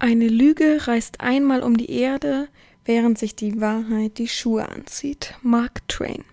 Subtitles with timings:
[0.00, 2.46] Eine Lüge reist einmal um die Erde,
[2.84, 5.34] während sich die Wahrheit die Schuhe anzieht.
[5.42, 6.24] Mark Twain.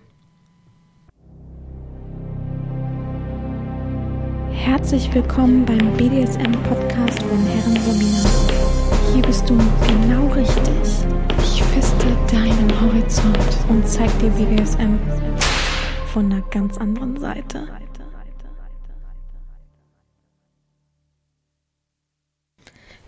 [4.51, 9.13] Herzlich willkommen beim BDSM-Podcast von Herren Sabina.
[9.13, 11.07] Hier bist du genau richtig.
[11.39, 14.99] Ich feste deinen Horizont und zeig dir BDSM
[16.13, 17.67] von einer ganz anderen Seite.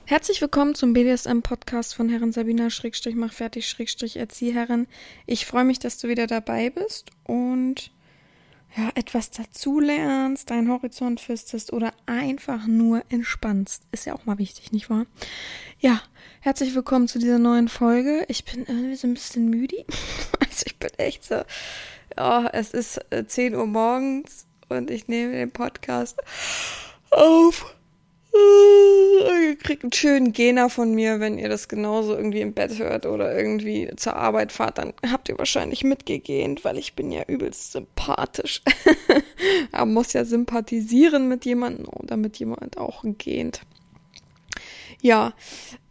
[0.09, 4.88] Herzlich willkommen zum BDSM-Podcast von Herren Sabina Schrägstrich mach fertig Schrägstrich Erzieherin.
[5.25, 7.91] Ich freue mich, dass du wieder dabei bist und
[8.77, 13.84] ja, etwas dazulernst, deinen Horizont fistest oder einfach nur entspannst.
[13.91, 15.07] Ist ja auch mal wichtig, nicht wahr?
[15.81, 16.01] Ja,
[16.39, 18.23] herzlich willkommen zu dieser neuen Folge.
[18.29, 19.85] Ich bin irgendwie so ein bisschen müde.
[20.39, 21.41] Also ich bin echt so,
[22.15, 26.17] ja, es ist 10 äh, Uhr morgens und ich nehme den Podcast
[27.12, 27.77] auf
[29.48, 33.05] Ihr kriegt einen schönen Gena von mir, wenn ihr das genauso irgendwie im Bett hört
[33.05, 37.71] oder irgendwie zur Arbeit fahrt, dann habt ihr wahrscheinlich mitgegähnt, weil ich bin ja übelst
[37.71, 38.62] sympathisch.
[39.71, 43.62] Man muss ja sympathisieren mit jemandem, damit jemand auch gähnt.
[44.99, 45.34] Ja,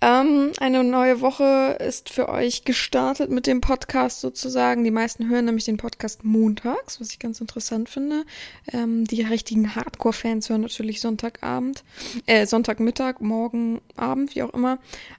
[0.01, 4.83] ähm, eine neue Woche ist für euch gestartet mit dem Podcast sozusagen.
[4.83, 8.25] Die meisten hören nämlich den Podcast montags, was ich ganz interessant finde.
[8.73, 11.85] Ähm, die richtigen Hardcore-Fans hören natürlich Sonntagabend,
[12.27, 14.79] äh, Sonntagmittag, morgen Abend, wie auch immer.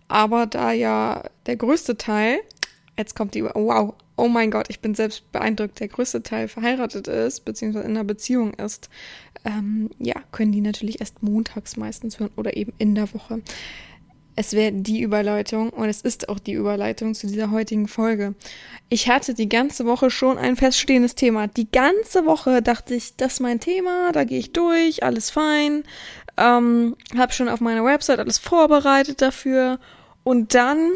[0.09, 2.39] Aber da ja der größte Teil,
[2.97, 7.07] jetzt kommt die, wow, oh mein Gott, ich bin selbst beeindruckt, der größte Teil verheiratet
[7.07, 8.89] ist, beziehungsweise in einer Beziehung ist,
[9.45, 13.41] ähm, ja, können die natürlich erst montags meistens hören oder eben in der Woche.
[14.39, 18.35] Es wäre die Überleitung und es ist auch die Überleitung zu dieser heutigen Folge.
[18.87, 21.47] Ich hatte die ganze Woche schon ein feststehendes Thema.
[21.47, 25.83] Die ganze Woche dachte ich, das ist mein Thema, da gehe ich durch, alles fein.
[26.37, 29.79] Ähm, habe schon auf meiner Website alles vorbereitet dafür.
[30.23, 30.91] Und dann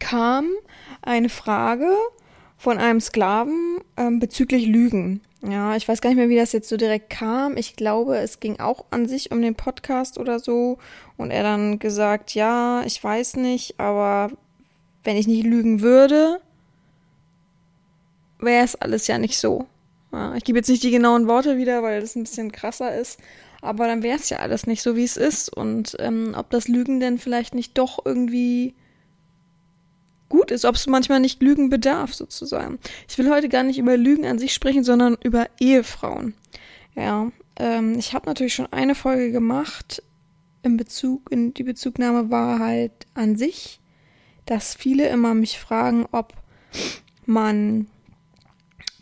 [0.00, 0.48] kam
[1.02, 1.96] eine Frage
[2.56, 5.20] von einem Sklaven ähm, bezüglich Lügen.
[5.42, 7.56] Ja, ich weiß gar nicht mehr, wie das jetzt so direkt kam.
[7.56, 10.78] Ich glaube, es ging auch an sich um den Podcast oder so.
[11.16, 14.30] Und er dann gesagt, ja, ich weiß nicht, aber
[15.02, 16.40] wenn ich nicht lügen würde,
[18.38, 19.66] wäre es alles ja nicht so.
[20.12, 23.18] Ja, ich gebe jetzt nicht die genauen Worte wieder, weil das ein bisschen krasser ist.
[23.62, 25.48] Aber dann wäre es ja alles nicht so, wie es ist.
[25.48, 28.74] Und ähm, ob das Lügen denn vielleicht nicht doch irgendwie
[30.32, 32.78] gut ist, ob es manchmal nicht Lügen bedarf, sozusagen.
[33.06, 36.32] Ich will heute gar nicht über Lügen an sich sprechen, sondern über Ehefrauen.
[36.94, 40.02] Ja, ähm, ich habe natürlich schon eine Folge gemacht
[40.62, 43.78] in Bezug, in die Bezugnahme war halt an sich,
[44.46, 46.32] dass viele immer mich fragen, ob
[47.26, 47.88] man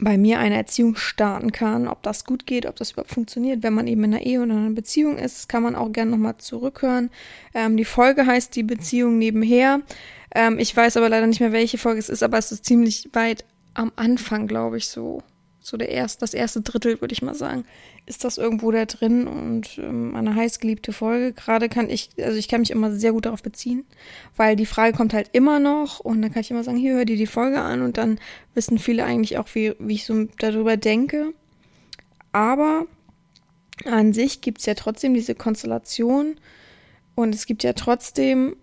[0.01, 3.75] bei mir eine Erziehung starten kann, ob das gut geht, ob das überhaupt funktioniert, wenn
[3.75, 5.49] man eben in einer Ehe oder einer Beziehung ist.
[5.49, 7.11] Kann man auch gerne nochmal zurückhören.
[7.55, 9.81] Ähm, die Folge heißt Die Beziehung nebenher.
[10.35, 13.11] Ähm, ich weiß aber leider nicht mehr, welche Folge es ist, aber es ist ziemlich
[13.13, 13.45] weit
[13.75, 15.23] am Anfang, glaube ich, so.
[15.63, 17.65] So der erste, das erste Drittel, würde ich mal sagen,
[18.07, 21.33] ist das irgendwo da drin und ähm, eine heißgeliebte Folge.
[21.33, 23.85] Gerade kann ich, also ich kann mich immer sehr gut darauf beziehen,
[24.37, 27.05] weil die Frage kommt halt immer noch und dann kann ich immer sagen, hier hör
[27.05, 28.19] dir die Folge an und dann
[28.55, 31.35] wissen viele eigentlich auch, wie, wie ich so darüber denke.
[32.33, 32.87] Aber
[33.85, 36.37] an sich gibt es ja trotzdem diese Konstellation
[37.15, 38.57] und es gibt ja trotzdem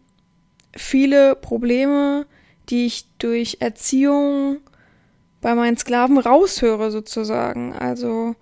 [0.75, 2.25] viele Probleme,
[2.69, 4.58] die ich durch Erziehung
[5.42, 7.74] bei meinen Sklaven raushöre, sozusagen.
[7.74, 8.36] Also,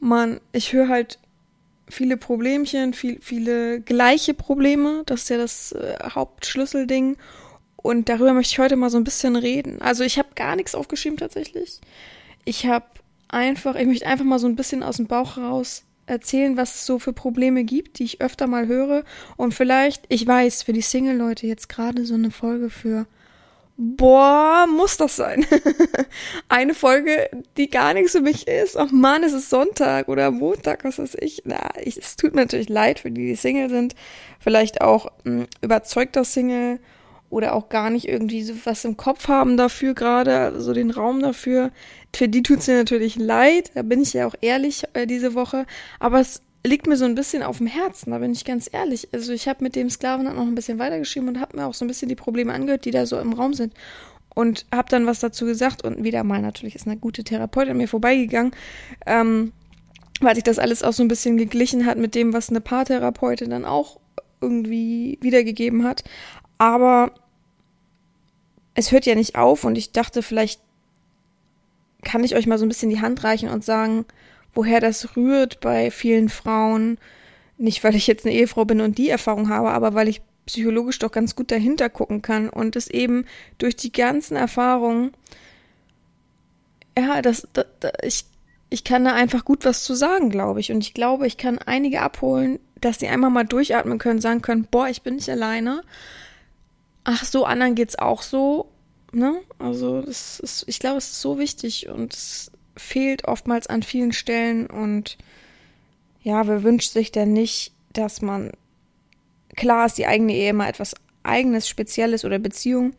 [0.00, 1.18] man, ich höre halt
[1.88, 5.02] viele Problemchen, viel, viele gleiche Probleme.
[5.06, 7.16] Das ist ja das äh, Hauptschlüsselding.
[7.76, 9.80] Und darüber möchte ich heute mal so ein bisschen reden.
[9.80, 11.80] Also, ich habe gar nichts aufgeschrieben tatsächlich.
[12.44, 12.86] Ich habe
[13.28, 16.86] einfach, ich möchte einfach mal so ein bisschen aus dem Bauch raus erzählen, was es
[16.86, 19.04] so für Probleme gibt, die ich öfter mal höre.
[19.36, 23.06] Und vielleicht, ich weiß, für die Single-Leute jetzt gerade so eine Folge für
[23.78, 25.46] boah, muss das sein.
[26.48, 28.76] Eine Folge, die gar nichts für mich ist.
[28.76, 31.42] Oh Mann, es ist Sonntag oder Montag, was weiß ich.
[31.44, 33.94] Na, ich, es tut mir natürlich leid für die, die Single sind.
[34.40, 36.80] Vielleicht auch mh, hm, überzeugter Single
[37.30, 41.20] oder auch gar nicht irgendwie so was im Kopf haben dafür gerade, so den Raum
[41.22, 41.70] dafür.
[42.14, 45.66] Für die tut's mir natürlich leid, da bin ich ja auch ehrlich äh, diese Woche,
[46.00, 49.08] aber es liegt mir so ein bisschen auf dem Herzen, da bin ich ganz ehrlich.
[49.12, 51.74] Also ich habe mit dem Sklaven dann noch ein bisschen weitergeschrieben und habe mir auch
[51.74, 53.74] so ein bisschen die Probleme angehört, die da so im Raum sind
[54.34, 57.88] und habe dann was dazu gesagt und wieder mal natürlich ist eine gute Therapeutin mir
[57.88, 58.52] vorbeigegangen,
[59.06, 59.52] ähm,
[60.20, 63.50] weil sich das alles auch so ein bisschen geglichen hat mit dem, was eine Paartherapeutin
[63.50, 63.98] dann auch
[64.40, 66.04] irgendwie wiedergegeben hat.
[66.58, 67.12] Aber
[68.74, 70.60] es hört ja nicht auf und ich dachte, vielleicht
[72.04, 74.04] kann ich euch mal so ein bisschen die Hand reichen und sagen,
[74.58, 76.98] woher das rührt bei vielen Frauen.
[77.58, 80.98] Nicht, weil ich jetzt eine Ehefrau bin und die Erfahrung habe, aber weil ich psychologisch
[80.98, 83.24] doch ganz gut dahinter gucken kann und es eben
[83.58, 85.12] durch die ganzen Erfahrungen,
[86.98, 88.24] ja, das, das, das, ich,
[88.68, 90.72] ich kann da einfach gut was zu sagen, glaube ich.
[90.72, 94.66] Und ich glaube, ich kann einige abholen, dass die einmal mal durchatmen können, sagen können,
[94.68, 95.82] boah, ich bin nicht alleine.
[97.04, 98.72] Ach so, anderen geht's auch so.
[99.12, 99.38] Ne?
[99.60, 104.12] Also, das ist, ich glaube, es ist so wichtig und es fehlt oftmals an vielen
[104.12, 105.18] Stellen und
[106.22, 108.52] ja, wer wünscht sich denn nicht, dass man
[109.58, 110.94] Klar ist die eigene Ehe immer etwas
[111.24, 112.92] eigenes, spezielles oder Beziehung,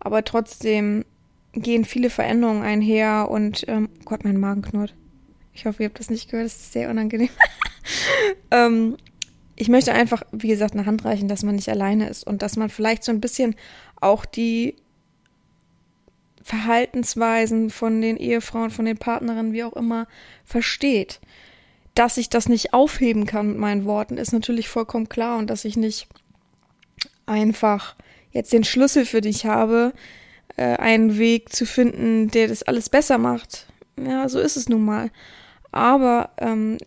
[0.00, 1.04] aber trotzdem
[1.52, 4.94] gehen viele Veränderungen einher und ähm, oh Gott, mein Magen knurrt.
[5.52, 7.28] Ich hoffe, ihr habt das nicht gehört, das ist sehr unangenehm.
[8.50, 8.96] ähm,
[9.54, 12.56] ich möchte einfach, wie gesagt, eine Hand reichen, dass man nicht alleine ist und dass
[12.56, 13.54] man vielleicht so ein bisschen
[14.00, 14.74] auch die
[16.50, 20.06] Verhaltensweisen von den Ehefrauen, von den Partnerinnen, wie auch immer,
[20.44, 21.20] versteht
[21.94, 25.64] dass ich das nicht aufheben kann mit meinen Worten, ist natürlich vollkommen klar und dass
[25.64, 26.08] ich nicht
[27.26, 27.96] einfach
[28.32, 29.92] jetzt den Schlüssel für dich habe,
[30.56, 33.66] äh, einen Weg zu finden, der das alles besser macht.
[33.98, 35.10] Ja, so ist es nun mal.
[35.72, 36.78] Aber ähm,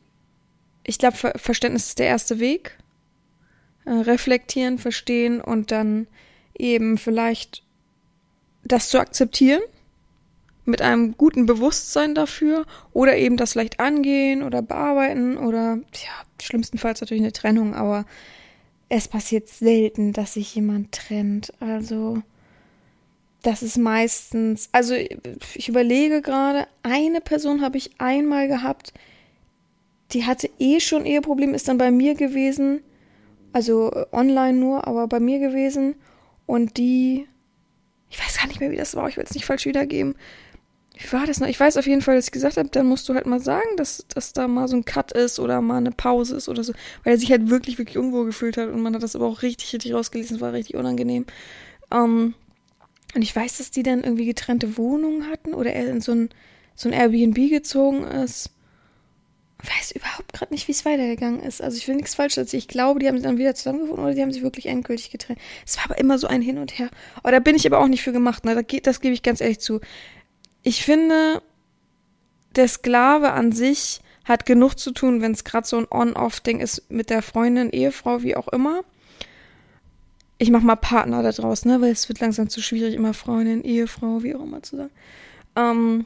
[0.84, 2.78] ich glaube, Ver Verständnis ist der erste Weg.
[3.86, 6.08] Äh, reflektieren, verstehen und dann
[6.58, 7.63] eben vielleicht
[8.64, 9.62] das zu akzeptieren
[10.66, 16.12] mit einem guten Bewusstsein dafür oder eben das vielleicht angehen oder bearbeiten oder ja,
[16.42, 18.06] schlimmstenfalls natürlich eine Trennung, aber
[18.90, 21.52] es passiert selten, dass sich jemand trennt.
[21.60, 22.22] Also
[23.42, 28.94] das ist meistens, also ich überlege gerade, eine Person habe ich einmal gehabt,
[30.12, 32.82] die hatte eh schon Eheproblem, ist dann bei mir gewesen,
[33.52, 35.96] also online nur, aber bei mir gewesen
[36.46, 37.28] und die,
[38.14, 40.16] ich weiß gar nicht mehr, wie das war, ich will es nicht falsch wiedergeben,
[40.96, 41.48] wie war das noch?
[41.48, 43.78] Ich weiß auf jeden Fall, dass ich gesagt habe, dann musst du halt mal sagen,
[43.78, 46.74] dass, dass da mal so ein Cut ist oder mal eine Pause ist oder so.
[47.04, 49.42] Weil er sich halt wirklich, wirklich irgendwo gefühlt hat und man hat das aber auch
[49.42, 50.36] richtig, richtig rausgelesen.
[50.36, 51.26] Es war richtig unangenehm.
[51.92, 52.36] Ähm,
[53.16, 56.30] und ich weiß, dass die dann irgendwie getrennte Wohnungen hatten oder er in so ein,
[56.76, 58.52] so ein Airbnb gezogen ist.
[59.64, 61.62] Weiß überhaupt gerade nicht, wie es weitergegangen ist.
[61.62, 62.60] Also ich will nichts falsch erzählen.
[62.60, 65.40] Ich glaube, die haben sich dann wieder zusammengefunden oder die haben sich wirklich endgültig getrennt.
[65.66, 66.90] Es war aber immer so ein Hin und Her.
[67.18, 68.44] Aber da bin ich aber auch nicht für gemacht.
[68.44, 68.62] Ne?
[68.84, 69.80] Das gebe ich ganz ehrlich zu
[70.64, 71.42] ich finde,
[72.56, 76.90] der Sklave an sich hat genug zu tun, wenn es gerade so ein On-Off-Ding ist
[76.90, 78.84] mit der Freundin, Ehefrau, wie auch immer.
[80.38, 83.64] Ich mach mal Partner da draus, ne, weil es wird langsam zu schwierig, immer Freundin,
[83.64, 84.92] Ehefrau, wie auch immer zu sagen.
[85.56, 86.06] Ähm,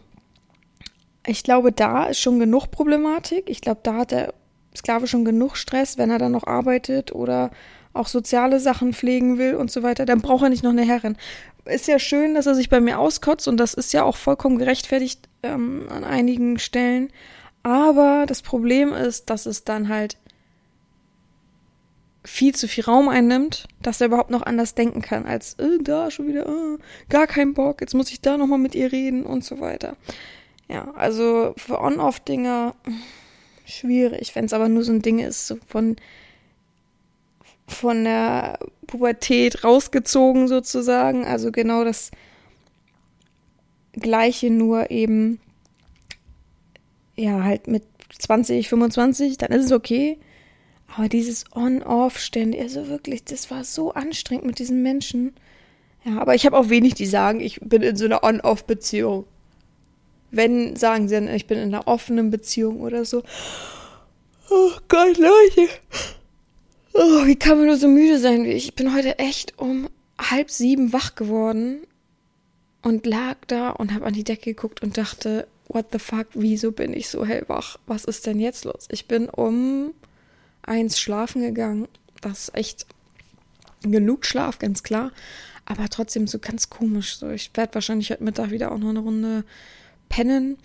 [1.28, 3.50] ich glaube, da ist schon genug Problematik.
[3.50, 4.34] Ich glaube, da hat der
[4.76, 7.52] Sklave schon genug Stress, wenn er dann noch arbeitet oder
[7.94, 11.18] auch soziale Sachen pflegen will und so weiter, dann braucht er nicht noch eine Herrin.
[11.66, 14.58] Ist ja schön, dass er sich bei mir auskotzt und das ist ja auch vollkommen
[14.58, 17.10] gerechtfertigt ähm, an einigen Stellen.
[17.64, 20.18] Aber das Problem ist, dass es dann halt
[22.24, 26.12] viel zu viel Raum einnimmt, dass er überhaupt noch anders denken kann, als äh, da
[26.12, 26.78] schon wieder, äh,
[27.10, 29.96] gar kein Bock, jetzt muss ich da nochmal mit ihr reden und so weiter.
[30.70, 32.76] Ja, also für On-Off-Dinger
[33.66, 35.96] schwierig, wenn es aber nur so ein Ding ist, so von
[37.68, 41.26] von der Pubertät rausgezogen sozusagen.
[41.26, 42.12] Also genau das
[43.94, 45.40] gleiche, nur eben
[47.16, 47.84] ja halt mit
[48.18, 50.18] 20, 25, dann ist es okay.
[50.96, 55.34] Aber dieses On-Off ständig, also wirklich, das war so anstrengend mit diesen Menschen.
[56.06, 59.26] Ja, aber ich habe auch wenig, die sagen, ich bin in so einer On-Off-Beziehung.
[60.32, 63.24] Wenn, sagen sie dann, ich bin in einer offenen Beziehung oder so.
[64.50, 65.70] Oh Gott, Leute.
[66.94, 68.70] Oh, wie kann man nur so müde sein wie ich?
[68.70, 71.86] Ich bin heute echt um halb sieben wach geworden
[72.82, 76.72] und lag da und habe an die Decke geguckt und dachte, what the fuck, wieso
[76.72, 77.78] bin ich so hellwach?
[77.86, 78.88] Was ist denn jetzt los?
[78.90, 79.94] Ich bin um
[80.64, 81.88] eins schlafen gegangen.
[82.22, 82.86] Das ist echt
[83.82, 85.12] genug Schlaf, ganz klar.
[85.66, 87.18] Aber trotzdem so ganz komisch.
[87.18, 89.44] So, ich werde wahrscheinlich heute Mittag wieder auch noch eine Runde
[90.10, 90.58] pennen.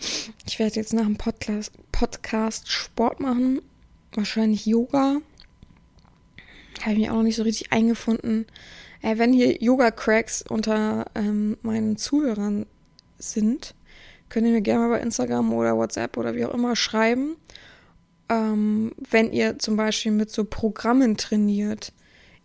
[0.46, 3.60] Ich werde jetzt nach dem Podcast, Sport machen.
[4.14, 5.20] Wahrscheinlich Yoga
[6.82, 8.46] habe ich mich auch noch nicht so richtig eingefunden.
[9.02, 12.66] Äh, wenn hier Yoga-Cracks unter ähm, meinen Zuhörern
[13.18, 13.74] sind,
[14.28, 17.36] könnt ihr mir gerne mal bei Instagram oder WhatsApp oder wie auch immer schreiben.
[18.28, 21.92] Ähm, wenn ihr zum Beispiel mit so Programmen trainiert.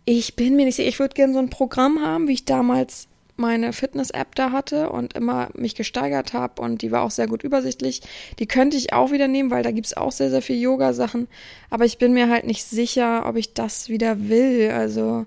[0.04, 3.08] Ich bin mir nicht sicher, ich würde gerne so ein Programm haben, wie ich damals
[3.38, 7.42] meine Fitness-App da hatte und immer mich gesteigert habe und die war auch sehr gut
[7.42, 8.02] übersichtlich.
[8.38, 11.28] Die könnte ich auch wieder nehmen, weil da gibt es auch sehr, sehr viel Yoga-Sachen.
[11.70, 14.70] Aber ich bin mir halt nicht sicher, ob ich das wieder will.
[14.70, 15.26] Also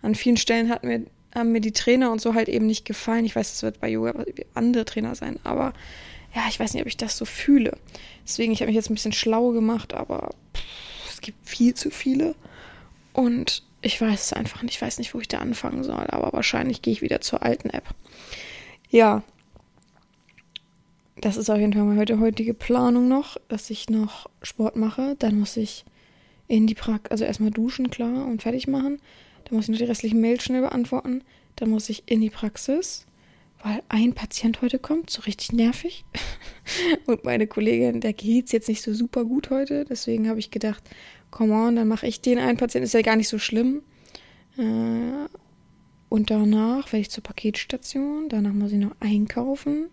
[0.00, 1.04] an vielen Stellen hat mir,
[1.34, 3.24] haben mir die Trainer und so halt eben nicht gefallen.
[3.24, 5.72] Ich weiß, es wird bei Yoga andere Trainer sein, aber
[6.34, 7.76] ja, ich weiß nicht, ob ich das so fühle.
[8.24, 10.62] Deswegen, ich habe mich jetzt ein bisschen schlau gemacht, aber pff,
[11.10, 12.34] es gibt viel zu viele.
[13.12, 14.76] Und ich weiß es einfach nicht.
[14.76, 17.70] Ich weiß nicht, wo ich da anfangen soll, aber wahrscheinlich gehe ich wieder zur alten
[17.70, 17.84] App.
[18.90, 19.22] Ja.
[21.20, 25.14] Das ist auf jeden Fall meine heute heutige Planung noch, dass ich noch Sport mache.
[25.18, 25.84] Dann muss ich
[26.48, 29.00] in die Praxis, also erstmal duschen, klar, und fertig machen.
[29.44, 31.22] Dann muss ich noch die restlichen Mails schnell beantworten.
[31.56, 33.06] Dann muss ich in die Praxis,
[33.62, 36.04] weil ein Patient heute kommt, so richtig nervig.
[37.06, 39.84] und meine Kollegin, der geht's jetzt nicht so super gut heute.
[39.84, 40.82] Deswegen habe ich gedacht,
[41.32, 43.82] come on, dann mache ich den einen Patienten, ist ja gar nicht so schlimm.
[44.56, 45.26] Äh,
[46.08, 49.88] und danach werde ich zur Paketstation, danach muss ich noch einkaufen.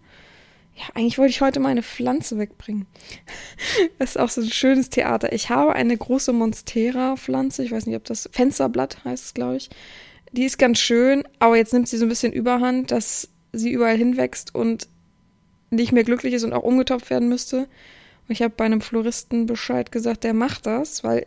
[0.75, 2.85] Ja, eigentlich wollte ich heute meine Pflanze wegbringen.
[3.97, 5.33] Das ist auch so ein schönes Theater.
[5.33, 7.63] Ich habe eine große Monstera-Pflanze.
[7.63, 9.69] Ich weiß nicht, ob das Fensterblatt heißt glaube ich.
[10.31, 13.97] Die ist ganz schön, aber jetzt nimmt sie so ein bisschen Überhand, dass sie überall
[13.97, 14.87] hinwächst und
[15.71, 17.67] nicht mehr glücklich ist und auch umgetopft werden müsste.
[18.29, 21.25] Und ich habe bei einem Floristen Bescheid gesagt, der macht das, weil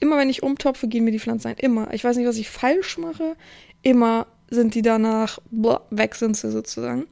[0.00, 1.56] immer wenn ich umtopfe, gehen mir die Pflanzen ein.
[1.58, 1.92] Immer.
[1.92, 3.36] Ich weiß nicht, was ich falsch mache.
[3.82, 7.06] Immer sind die danach, boah, weg sind sie sozusagen.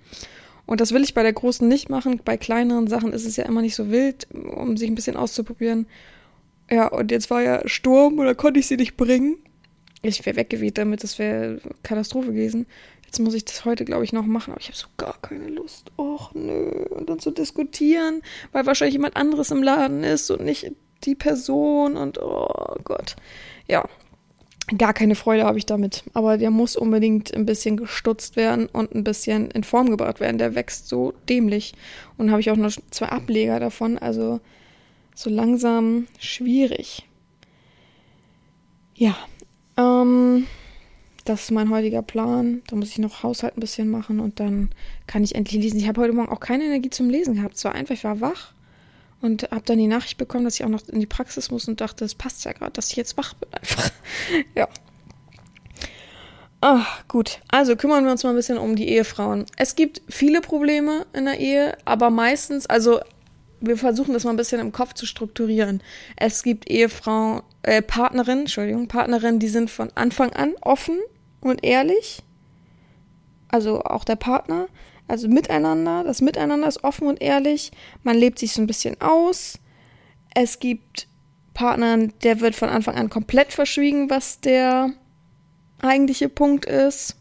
[0.64, 2.22] Und das will ich bei der großen nicht machen.
[2.24, 5.86] Bei kleineren Sachen ist es ja immer nicht so wild, um sich ein bisschen auszuprobieren.
[6.70, 9.36] Ja, und jetzt war ja Sturm oder konnte ich sie nicht bringen.
[10.00, 12.66] Ich wäre weggeweht damit, das wäre Katastrophe gewesen.
[13.06, 15.48] Jetzt muss ich das heute, glaube ich, noch machen, aber ich habe so gar keine
[15.48, 15.90] Lust.
[15.96, 16.84] Och, nö.
[16.90, 18.20] Und dann zu diskutieren,
[18.52, 20.72] weil wahrscheinlich jemand anderes im Laden ist und nicht
[21.04, 23.16] die Person und oh Gott.
[23.68, 23.88] Ja,
[24.76, 26.04] gar keine Freude habe ich damit.
[26.14, 30.38] Aber der muss unbedingt ein bisschen gestutzt werden und ein bisschen in Form gebracht werden.
[30.38, 31.74] Der wächst so dämlich.
[32.16, 33.98] Und habe ich auch noch zwei Ableger davon.
[33.98, 34.40] Also
[35.14, 37.06] so langsam schwierig.
[38.94, 39.16] Ja.
[39.76, 40.46] Ähm
[41.28, 42.62] das ist mein heutiger Plan.
[42.68, 44.70] Da muss ich noch Haushalt ein bisschen machen und dann
[45.06, 45.78] kann ich endlich lesen.
[45.78, 47.56] Ich habe heute Morgen auch keine Energie zum Lesen gehabt.
[47.56, 48.52] Es war einfach, ich war wach
[49.20, 51.80] und habe dann die Nachricht bekommen, dass ich auch noch in die Praxis muss und
[51.80, 53.90] dachte, es passt ja gerade, dass ich jetzt wach bin einfach.
[54.54, 54.68] ja.
[56.60, 57.40] Ach, gut.
[57.48, 59.44] Also kümmern wir uns mal ein bisschen um die Ehefrauen.
[59.56, 63.00] Es gibt viele Probleme in der Ehe, aber meistens, also
[63.60, 65.82] wir versuchen das mal ein bisschen im Kopf zu strukturieren.
[66.16, 70.98] Es gibt Ehefrauen, äh, Partnerinnen, Entschuldigung, Partnerinnen, die sind von Anfang an offen
[71.40, 72.22] und ehrlich.
[73.48, 74.68] Also auch der Partner.
[75.08, 76.02] Also miteinander.
[76.04, 77.70] Das Miteinander ist offen und ehrlich.
[78.02, 79.58] Man lebt sich so ein bisschen aus.
[80.34, 81.08] Es gibt
[81.54, 84.90] Partnern, der wird von Anfang an komplett verschwiegen, was der
[85.80, 87.16] eigentliche Punkt ist.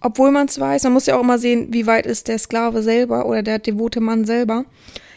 [0.00, 0.84] Obwohl man es weiß.
[0.84, 4.00] Man muss ja auch immer sehen, wie weit ist der Sklave selber oder der devote
[4.00, 4.66] Mann selber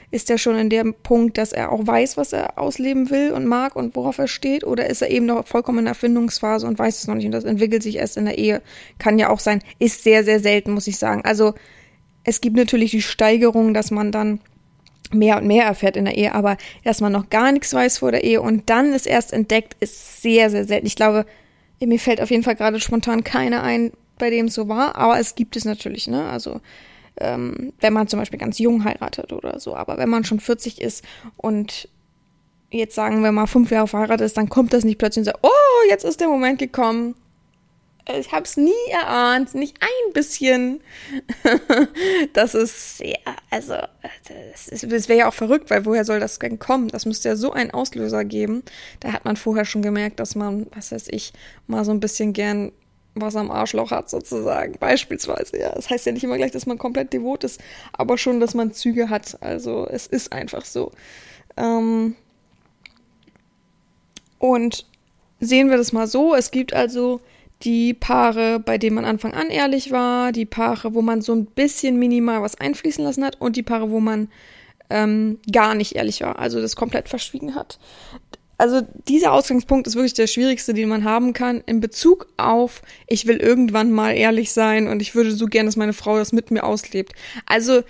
[0.10, 3.46] ist er schon in dem Punkt, dass er auch weiß, was er ausleben will und
[3.46, 4.64] mag und worauf er steht?
[4.64, 7.34] Oder ist er eben noch vollkommen in der Erfindungsphase und weiß es noch nicht und
[7.34, 8.62] das entwickelt sich erst in der Ehe?
[9.00, 9.62] Kann ja auch sein.
[9.80, 11.24] Ist sehr, sehr selten, muss ich sagen.
[11.26, 11.56] Also
[12.24, 14.40] es gibt natürlich die Steigerung, dass man dann
[15.12, 18.12] mehr und mehr erfährt in der Ehe, aber dass man noch gar nichts weiß vor
[18.12, 20.88] der Ehe und dann es erst entdeckt, ist sehr, sehr selten.
[20.88, 21.26] Ich glaube,
[21.80, 25.20] mir fällt auf jeden Fall gerade spontan keiner ein, bei dem es so war, aber
[25.20, 26.28] es gibt es natürlich, ne?
[26.30, 26.60] Also
[27.20, 29.76] ähm, wenn man zum Beispiel ganz jung heiratet oder so.
[29.76, 31.04] Aber wenn man schon 40 ist
[31.36, 31.90] und
[32.70, 35.40] jetzt sagen wir mal fünf Jahre verheiratet ist, dann kommt das nicht plötzlich und sagt,
[35.42, 37.16] oh, jetzt ist der Moment gekommen.
[38.20, 40.80] Ich habe es nie erahnt, nicht ein bisschen.
[42.34, 43.18] das ist sehr,
[43.50, 43.76] also,
[44.52, 46.88] das, das wäre ja auch verrückt, weil woher soll das denn kommen?
[46.88, 48.64] Das müsste ja so einen Auslöser geben.
[49.02, 51.34] Da hat man vorher schon gemerkt, dass man, was weiß ich,
[51.68, 52.72] mal so ein bisschen gern
[53.22, 54.76] was am Arschloch hat, sozusagen.
[54.80, 55.74] Beispielsweise, ja.
[55.74, 57.62] Das heißt ja nicht immer gleich, dass man komplett devot ist,
[57.94, 59.38] aber schon, dass man Züge hat.
[59.42, 60.92] Also es ist einfach so.
[61.56, 62.16] Ähm
[64.40, 64.86] und
[65.40, 67.22] sehen wir das mal so, es gibt also
[67.64, 71.46] die Paare, bei denen man Anfang an ehrlich war, die Paare, wo man so ein
[71.46, 74.30] bisschen minimal was einfließen lassen hat und die Paare, wo man
[74.90, 77.80] ähm, gar nicht ehrlich war, also das komplett verschwiegen hat
[78.58, 83.28] also dieser Ausgangspunkt ist wirklich der schwierigste, den man haben kann in Bezug auf, ich
[83.28, 86.50] will irgendwann mal ehrlich sein und ich würde so gern, dass meine Frau das mit
[86.50, 87.14] mir auslebt.
[87.46, 87.84] Also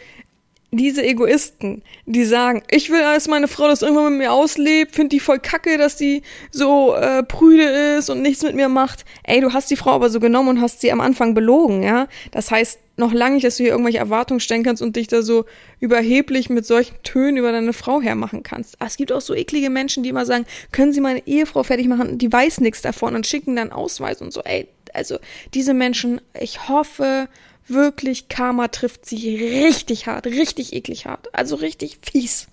[0.71, 5.09] diese Egoisten, die sagen, ich will, dass meine Frau das irgendwann mit mir auslebt, finde
[5.09, 7.63] die voll kacke, dass die so äh, prüde
[7.97, 9.05] ist und nichts mit mir macht.
[9.24, 12.07] Ey, du hast die Frau aber so genommen und hast sie am Anfang belogen, ja?
[12.31, 15.21] Das heißt noch lange nicht, dass du hier irgendwelche Erwartungen stellen kannst und dich da
[15.21, 15.45] so
[15.79, 18.81] überheblich mit solchen Tönen über deine Frau hermachen kannst.
[18.81, 21.88] Aber es gibt auch so eklige Menschen, die immer sagen, können Sie meine Ehefrau fertig
[21.88, 22.17] machen?
[22.17, 24.41] Die weiß nichts davon und schicken dann Ausweis und so.
[24.41, 25.19] Ey, also
[25.53, 27.29] diese Menschen, ich hoffe,
[27.67, 32.47] wirklich, Karma trifft sie richtig hart, richtig eklig hart, also richtig fies.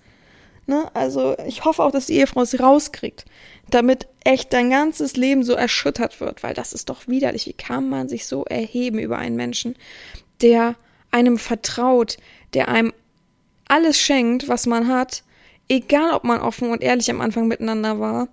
[0.67, 0.89] Ne?
[0.93, 3.25] Also ich hoffe auch, dass die Ehefrau es rauskriegt,
[3.69, 7.45] damit echt dein ganzes Leben so erschüttert wird, weil das ist doch widerlich.
[7.45, 9.75] Wie kann man sich so erheben über einen Menschen,
[10.41, 10.75] der
[11.11, 12.17] einem vertraut,
[12.53, 12.93] der einem
[13.67, 15.23] alles schenkt, was man hat,
[15.69, 18.27] egal ob man offen und ehrlich am Anfang miteinander war,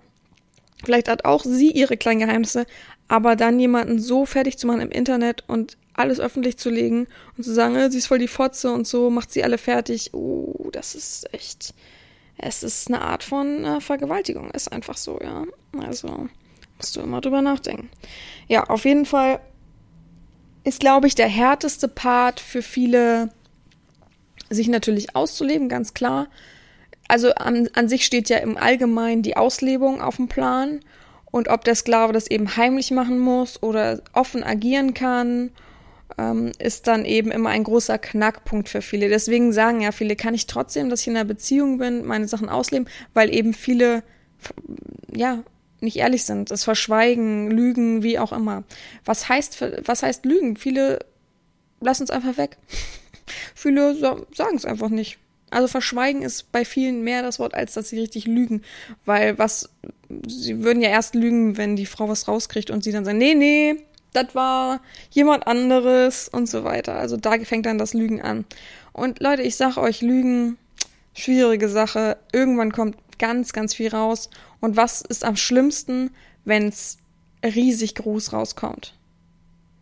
[0.83, 2.65] Vielleicht hat auch sie ihre kleinen Geheimnisse,
[3.07, 7.07] aber dann jemanden so fertig zu machen im Internet und alles öffentlich zu legen
[7.37, 10.13] und zu sagen, äh, sie ist voll die Fotze und so, macht sie alle fertig.
[10.13, 11.73] Oh, das ist echt,
[12.37, 15.43] es ist eine Art von äh, Vergewaltigung, ist einfach so, ja.
[15.79, 16.27] Also
[16.77, 17.89] musst du immer drüber nachdenken.
[18.47, 19.39] Ja, auf jeden Fall
[20.63, 23.29] ist, glaube ich, der härteste Part für viele,
[24.49, 26.27] sich natürlich auszuleben, ganz klar.
[27.07, 30.79] Also an, an sich steht ja im Allgemeinen die Auslebung auf dem Plan.
[31.31, 35.51] Und ob der Sklave das eben heimlich machen muss oder offen agieren kann,
[36.59, 39.09] ist dann eben immer ein großer Knackpunkt für viele.
[39.09, 42.49] Deswegen sagen ja viele, kann ich trotzdem, dass ich in einer Beziehung bin, meine Sachen
[42.49, 44.03] ausleben, weil eben viele,
[45.11, 45.43] ja,
[45.79, 48.63] nicht ehrlich sind, das verschweigen, lügen, wie auch immer.
[49.05, 50.55] Was heißt, was heißt lügen?
[50.55, 50.99] Viele
[51.81, 52.57] lassen es einfach weg.
[53.55, 55.17] Viele sagen es einfach nicht.
[55.49, 58.63] Also verschweigen ist bei vielen mehr das Wort, als dass sie richtig lügen.
[59.05, 59.69] Weil was,
[60.27, 63.35] sie würden ja erst lügen, wenn die Frau was rauskriegt und sie dann sagen, nee,
[63.35, 63.75] nee,
[64.13, 64.79] das war
[65.09, 66.95] jemand anderes und so weiter.
[66.95, 68.45] Also da fängt dann das Lügen an.
[68.93, 70.57] Und Leute, ich sag euch, Lügen,
[71.13, 72.17] schwierige Sache.
[72.31, 74.29] Irgendwann kommt ganz, ganz viel raus.
[74.61, 76.11] Und was ist am schlimmsten,
[76.45, 76.97] wenn es
[77.43, 78.95] riesig groß rauskommt?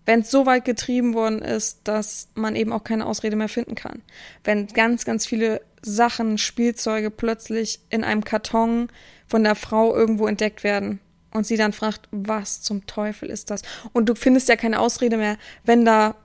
[0.05, 3.75] Wenn es so weit getrieben worden ist, dass man eben auch keine Ausrede mehr finden
[3.75, 4.01] kann.
[4.43, 8.87] Wenn ganz, ganz viele Sachen, Spielzeuge plötzlich in einem Karton
[9.27, 10.99] von der Frau irgendwo entdeckt werden
[11.33, 13.61] und sie dann fragt, was zum Teufel ist das?
[13.93, 16.15] Und du findest ja keine Ausrede mehr, wenn da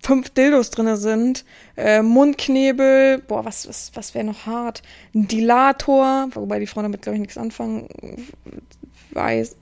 [0.00, 1.44] fünf Dildos drinne sind,
[1.76, 4.82] äh, Mundknebel, boah, was, was, was wäre noch hart?
[5.14, 7.88] Ein Dilator, wobei die Frau damit, glaube ich, nichts anfangen
[9.10, 9.56] weiß,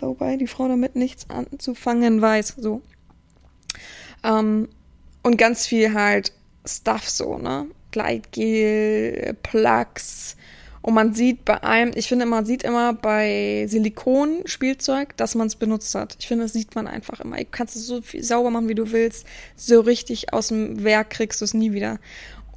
[0.00, 2.82] wobei die Frau damit nichts anzufangen weiß, so.
[4.22, 4.68] Ähm,
[5.22, 6.32] und ganz viel halt
[6.64, 7.66] Stuff so, ne?
[7.90, 10.36] Gleitgel, Plugs,
[10.82, 15.56] und man sieht bei einem, ich finde, man sieht immer bei Silikonspielzeug, dass man es
[15.56, 16.16] benutzt hat.
[16.18, 17.36] Ich finde, das sieht man einfach immer.
[17.36, 19.26] Du kannst es so viel sauber machen, wie du willst.
[19.56, 21.98] So richtig aus dem Werk kriegst du es nie wieder.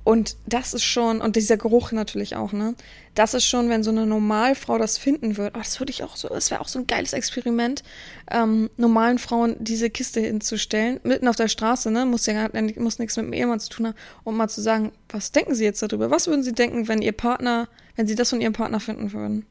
[0.05, 2.75] Und das ist schon, und dieser Geruch natürlich auch, ne?
[3.15, 5.55] Das ist schon, wenn so eine Normalfrau das finden würde.
[5.55, 7.83] Oh, das würde ich auch so, das wäre auch so ein geiles Experiment,
[8.29, 12.05] ähm, normalen Frauen diese Kiste hinzustellen, mitten auf der Straße, ne?
[12.05, 15.31] Muss ja muss nichts mit dem Ehemann zu tun haben, um mal zu sagen, was
[15.31, 16.11] denken sie jetzt darüber?
[16.11, 19.45] Was würden sie denken, wenn ihr Partner, wenn sie das von ihrem Partner finden würden?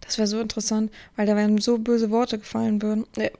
[0.00, 3.06] Das wäre so interessant, weil da wären so böse Worte gefallen würden.
[3.16, 3.30] Äh,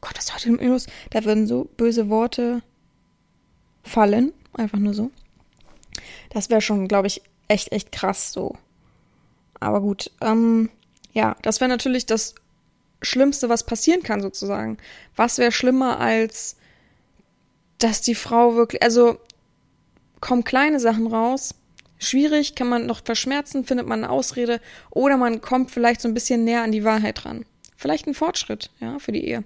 [0.00, 0.86] Gott, das ist heute im Minus.
[1.10, 2.62] Da würden so böse Worte
[3.82, 4.32] fallen.
[4.52, 5.10] Einfach nur so.
[6.30, 8.56] Das wäre schon, glaube ich, echt, echt krass so.
[9.60, 10.70] Aber gut, ähm,
[11.12, 12.34] ja, das wäre natürlich das
[13.02, 14.78] Schlimmste, was passieren kann, sozusagen.
[15.16, 16.56] Was wäre schlimmer als,
[17.78, 19.18] dass die Frau wirklich, also
[20.20, 21.54] kommen kleine Sachen raus,
[21.98, 26.14] schwierig, kann man noch verschmerzen, findet man eine Ausrede, oder man kommt vielleicht so ein
[26.14, 27.44] bisschen näher an die Wahrheit ran.
[27.76, 29.44] Vielleicht ein Fortschritt, ja, für die Ehe.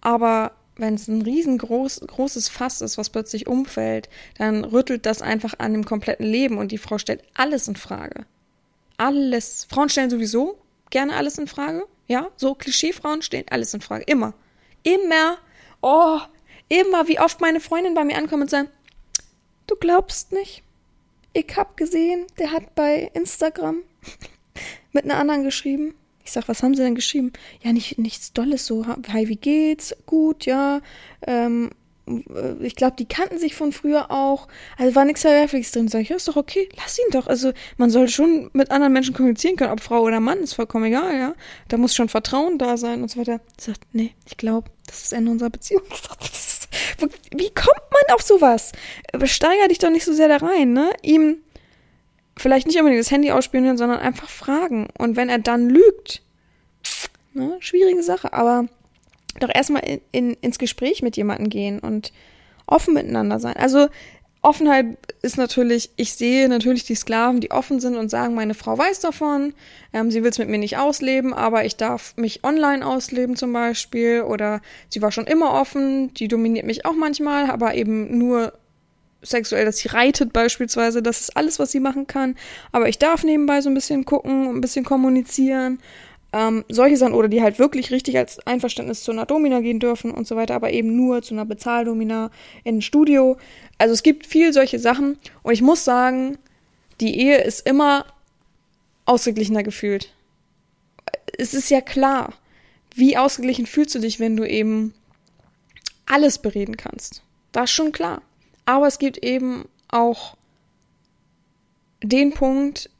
[0.00, 5.54] Aber wenn es ein riesengroß großes Fass ist, was plötzlich umfällt, dann rüttelt das einfach
[5.58, 8.24] an dem kompletten Leben und die Frau stellt alles in Frage.
[8.96, 9.66] Alles.
[9.68, 10.58] Frauen stellen sowieso
[10.90, 11.86] gerne alles in Frage.
[12.06, 14.04] Ja, so Klischeefrauen stellen alles in Frage.
[14.04, 14.34] Immer.
[14.82, 15.38] Immer.
[15.80, 16.20] Oh,
[16.68, 18.70] immer, wie oft meine Freundin bei mir ankommt und sagt,
[19.66, 20.62] du glaubst nicht.
[21.38, 23.84] Ich hab gesehen, der hat bei Instagram
[24.92, 25.94] mit einer anderen geschrieben.
[26.24, 27.32] Ich sag, was haben sie denn geschrieben?
[27.62, 29.94] Ja, nicht, nichts Dolles, so, hi, wie geht's?
[30.04, 30.80] Gut, ja.
[31.24, 31.70] Ähm,
[32.08, 34.48] äh, ich glaube, die kannten sich von früher auch.
[34.78, 35.86] Also war nichts Verwerfliches drin.
[35.86, 37.28] Sag ich, ja, ist doch okay, lass ihn doch.
[37.28, 40.86] Also man soll schon mit anderen Menschen kommunizieren können, ob Frau oder Mann, ist vollkommen
[40.86, 41.34] egal, ja.
[41.68, 43.40] Da muss schon Vertrauen da sein und so weiter.
[43.56, 45.82] Ich sag, nee, ich glaube, das ist Ende unserer Beziehung.
[47.34, 48.72] wie kommt man auf sowas?
[49.24, 50.90] Steiger dich doch nicht so sehr da rein, ne?
[51.02, 51.38] Ihm
[52.36, 54.88] vielleicht nicht unbedingt das Handy ausspielen, sondern einfach fragen.
[54.98, 56.22] Und wenn er dann lügt,
[57.34, 58.66] ne, schwierige Sache, aber
[59.40, 62.12] doch erstmal in, in, ins Gespräch mit jemandem gehen und
[62.66, 63.56] offen miteinander sein.
[63.56, 63.88] Also
[64.40, 68.78] Offenheit ist natürlich, ich sehe natürlich die Sklaven, die offen sind und sagen, meine Frau
[68.78, 69.52] weiß davon,
[69.92, 73.52] ähm, sie will es mit mir nicht ausleben, aber ich darf mich online ausleben zum
[73.52, 74.22] Beispiel.
[74.22, 78.52] Oder sie war schon immer offen, die dominiert mich auch manchmal, aber eben nur
[79.22, 82.36] sexuell, dass sie reitet beispielsweise, das ist alles, was sie machen kann.
[82.70, 85.80] Aber ich darf nebenbei so ein bisschen gucken, ein bisschen kommunizieren.
[86.32, 90.10] Ähm, solche Sachen, oder die halt wirklich richtig als Einverständnis zu einer Domina gehen dürfen
[90.10, 92.30] und so weiter, aber eben nur zu einer Bezahldomina
[92.64, 93.38] in ein Studio.
[93.78, 96.36] Also es gibt viel solche Sachen und ich muss sagen,
[97.00, 98.04] die Ehe ist immer
[99.06, 100.12] ausgeglichener gefühlt.
[101.38, 102.34] Es ist ja klar,
[102.94, 104.92] wie ausgeglichen fühlst du dich, wenn du eben
[106.04, 107.22] alles bereden kannst.
[107.52, 108.22] Das ist schon klar.
[108.66, 110.36] Aber es gibt eben auch
[112.02, 112.90] den Punkt,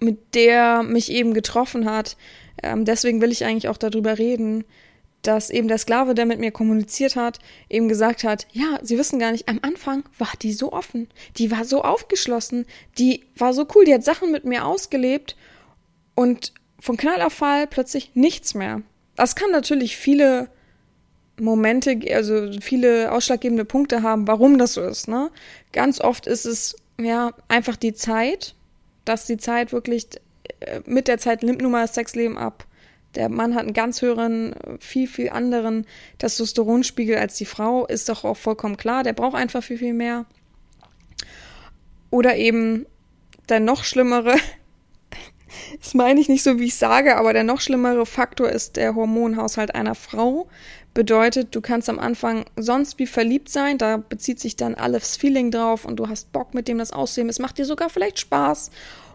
[0.00, 2.16] mit der mich eben getroffen hat,
[2.62, 4.64] Ähm, deswegen will ich eigentlich auch darüber reden,
[5.22, 9.18] dass eben der Sklave, der mit mir kommuniziert hat, eben gesagt hat, ja, sie wissen
[9.18, 12.66] gar nicht, am Anfang war die so offen, die war so aufgeschlossen,
[12.98, 15.36] die war so cool, die hat Sachen mit mir ausgelebt
[16.14, 18.82] und von Knall auf Fall plötzlich nichts mehr.
[19.16, 20.48] Das kann natürlich viele
[21.40, 25.08] Momente, also viele ausschlaggebende Punkte haben, warum das so ist.
[25.08, 25.30] Ne?
[25.72, 28.54] Ganz oft ist es ja einfach die Zeit,
[29.04, 30.08] dass die Zeit wirklich
[30.86, 32.66] mit der Zeit nimmt nun mal das Sexleben ab.
[33.14, 35.86] Der Mann hat einen ganz höheren, viel, viel anderen
[36.18, 39.02] Testosteronspiegel als die Frau, ist doch auch vollkommen klar.
[39.02, 40.26] Der braucht einfach viel, viel mehr.
[42.10, 42.86] Oder eben
[43.48, 44.36] der noch schlimmere,
[45.80, 48.94] das meine ich nicht so, wie ich sage, aber der noch schlimmere Faktor ist der
[48.94, 50.48] Hormonhaushalt einer Frau.
[50.92, 55.50] Bedeutet, du kannst am Anfang sonst wie verliebt sein, da bezieht sich dann alles Feeling
[55.50, 58.70] drauf und du hast Bock mit dem das Aussehen, es macht dir sogar vielleicht Spaß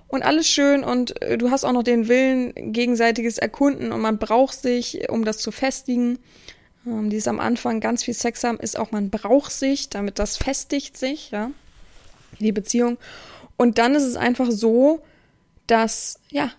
[0.08, 4.18] und alles schön und äh, du hast auch noch den Willen, gegenseitiges Erkunden und man
[4.18, 6.20] braucht sich, um das zu festigen.
[6.86, 10.38] Ähm, dieses am Anfang ganz viel Sex haben, ist auch, man braucht sich, damit das
[10.38, 11.52] festigt sich, ja,
[12.40, 12.98] die Beziehung.
[13.58, 15.02] Und dann ist es einfach so,
[15.68, 16.52] dass, ja,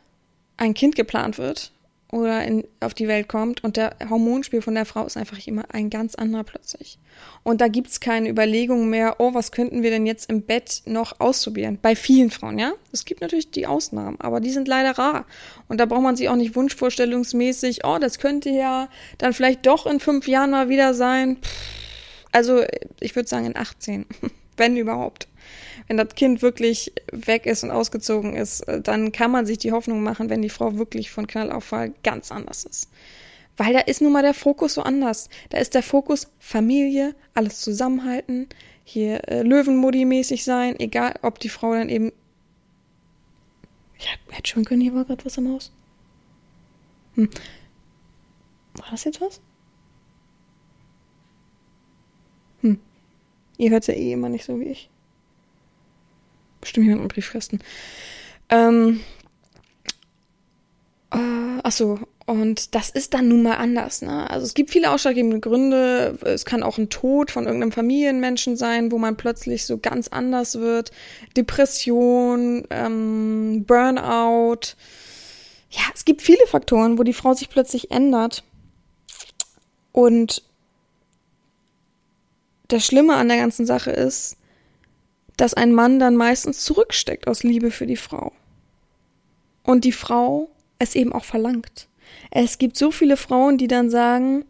[0.57, 1.72] ein Kind geplant wird
[2.14, 5.64] oder in, auf die Welt kommt und der Hormonspiel von der Frau ist einfach immer
[5.72, 7.00] ein ganz anderer plötzlich.
[7.42, 11.18] Und da gibt's keine Überlegungen mehr, oh, was könnten wir denn jetzt im Bett noch
[11.18, 11.81] ausprobieren?
[11.83, 12.72] Bei vielen Frauen, ja?
[12.92, 15.27] Es gibt natürlich die Ausnahmen, aber die sind leider rar.
[15.66, 19.85] Und da braucht man sich auch nicht wunschvorstellungsmäßig, oh, das könnte ja dann vielleicht doch
[19.85, 21.38] in fünf Jahren mal wieder sein.
[22.31, 22.62] Also,
[23.00, 24.07] ich würde sagen in 18,
[24.57, 25.27] wenn überhaupt
[25.87, 29.73] wenn das Kind wirklich weg ist und ausgezogen ist, äh, dann kann man sich die
[29.73, 32.88] Hoffnung machen, wenn die Frau wirklich von Knallauffall ganz anders ist.
[33.57, 35.29] Weil da ist nun mal der Fokus so anders.
[35.51, 38.49] Da ist der Fokus Familie, alles zusammenhalten,
[38.83, 42.12] hier äh, Löwenmodi-mäßig sein, egal ob die Frau dann eben.
[43.97, 45.73] Ich hätte schon können, hier war gerade was im Haus.
[47.14, 47.31] Hm.
[48.77, 49.40] War das jetzt was?
[52.62, 52.81] Hm.
[53.57, 54.90] Ihr hört ja eh immer nicht so wie ich
[56.64, 57.61] bestimmt jemand einen Briefkasten.
[58.48, 59.00] Ähm,
[61.12, 64.00] äh, achso, und das ist dann nun mal anders.
[64.00, 64.31] Ne?
[64.31, 66.18] Also es gibt viele ausschlaggebende Gründe.
[66.22, 70.59] Es kann auch ein Tod von irgendeinem Familienmenschen sein, wo man plötzlich so ganz anders
[70.59, 70.90] wird.
[71.37, 74.74] Depression, ähm, Burnout.
[75.70, 78.42] Ja, es gibt viele Faktoren, wo die Frau sich plötzlich ändert.
[79.92, 80.42] Und
[82.68, 84.37] das Schlimme an der ganzen Sache ist,
[85.37, 88.33] dass ein Mann dann meistens zurücksteckt aus Liebe für die Frau.
[89.62, 91.88] Und die Frau es eben auch verlangt.
[92.31, 94.44] Es gibt so viele Frauen, die dann sagen,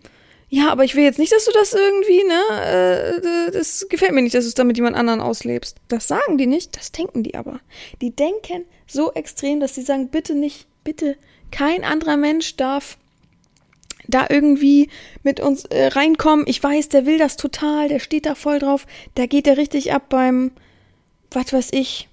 [0.49, 4.23] ja, aber ich will jetzt nicht, dass du das irgendwie, ne, äh, das gefällt mir
[4.23, 5.79] nicht, dass du es damit jemand anderen auslebst.
[5.89, 7.61] Das sagen die nicht, das denken die aber.
[8.01, 11.17] Die denken so extrem, dass sie sagen, bitte nicht, bitte,
[11.51, 12.99] kein anderer Mensch darf
[14.07, 14.91] da irgendwie
[15.23, 16.47] mit uns äh, reinkommen.
[16.47, 19.93] Ich weiß, der will das total, der steht da voll drauf, da geht er richtig
[19.93, 20.53] ab beim
[21.35, 22.09] was weiß ich,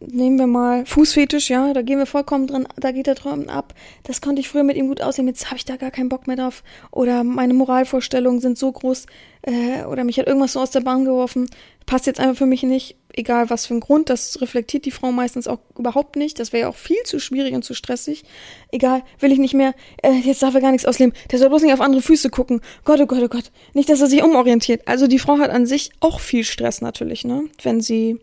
[0.00, 3.74] nehmen wir mal Fußfetisch, ja, da gehen wir vollkommen drin, da geht der Träumen ab.
[4.04, 6.26] Das konnte ich früher mit ihm gut aussehen, jetzt habe ich da gar keinen Bock
[6.26, 6.62] mehr drauf.
[6.90, 9.06] Oder meine Moralvorstellungen sind so groß,
[9.42, 11.48] äh, oder mich hat irgendwas so aus der Bahn geworfen,
[11.86, 15.10] passt jetzt einfach für mich nicht, egal was für ein Grund, das reflektiert die Frau
[15.10, 18.24] meistens auch überhaupt nicht, das wäre ja auch viel zu schwierig und zu stressig.
[18.70, 21.62] Egal, will ich nicht mehr, äh, jetzt darf er gar nichts ausleben, der soll bloß
[21.62, 22.60] nicht auf andere Füße gucken.
[22.84, 24.82] Gott, oh Gott, oh Gott, nicht, dass er sich umorientiert.
[24.86, 28.20] Also die Frau hat an sich auch viel Stress natürlich, ne, wenn sie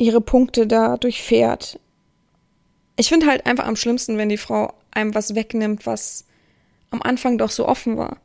[0.00, 1.78] ihre Punkte da durchfährt.
[2.96, 6.24] Ich finde halt einfach am schlimmsten, wenn die Frau einem was wegnimmt, was
[6.90, 8.16] am Anfang doch so offen war.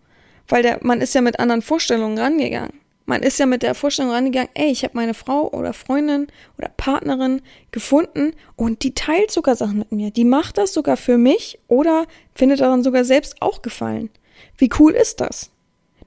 [0.47, 2.79] Weil der, man ist ja mit anderen Vorstellungen rangegangen.
[3.05, 6.69] Man ist ja mit der Vorstellung rangegangen, ey, ich habe meine Frau oder Freundin oder
[6.69, 10.11] Partnerin gefunden und die teilt sogar Sachen mit mir.
[10.11, 14.09] Die macht das sogar für mich oder findet daran sogar selbst auch gefallen.
[14.57, 15.51] Wie cool ist das?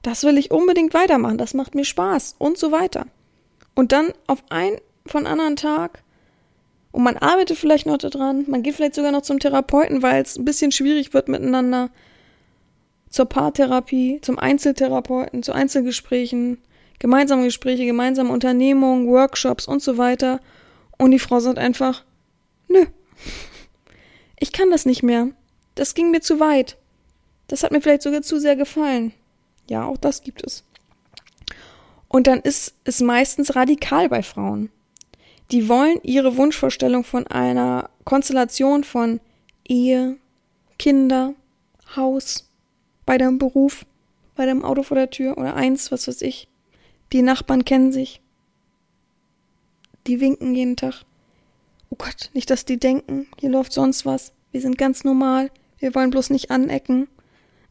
[0.01, 3.05] Das will ich unbedingt weitermachen, das macht mir Spaß und so weiter.
[3.75, 4.75] Und dann auf ein
[5.09, 6.03] von anderen Tag.
[6.91, 8.45] Und man arbeitet vielleicht noch daran.
[8.47, 11.89] Man geht vielleicht sogar noch zum Therapeuten, weil es ein bisschen schwierig wird miteinander.
[13.09, 16.59] Zur Paartherapie, zum Einzeltherapeuten, zu Einzelgesprächen,
[16.99, 20.39] gemeinsame Gespräche, gemeinsame Unternehmungen, Workshops und so weiter.
[20.97, 22.03] Und die Frau sagt einfach,
[22.67, 22.85] nö,
[24.39, 25.29] ich kann das nicht mehr.
[25.75, 26.77] Das ging mir zu weit.
[27.47, 29.13] Das hat mir vielleicht sogar zu sehr gefallen.
[29.69, 30.63] Ja, auch das gibt es.
[32.07, 34.71] Und dann ist es meistens radikal bei Frauen
[35.51, 39.19] die wollen ihre Wunschvorstellung von einer Konstellation von
[39.67, 40.17] Ehe,
[40.77, 41.33] Kinder,
[41.95, 42.49] Haus,
[43.05, 43.85] bei deinem Beruf,
[44.35, 46.47] bei deinem Auto vor der Tür oder eins, was weiß ich.
[47.11, 48.21] Die Nachbarn kennen sich.
[50.05, 51.03] Die winken jeden Tag.
[51.89, 54.31] oh Gott, nicht, dass die denken, hier läuft sonst was.
[54.51, 55.51] Wir sind ganz normal.
[55.79, 57.07] Wir wollen bloß nicht anecken.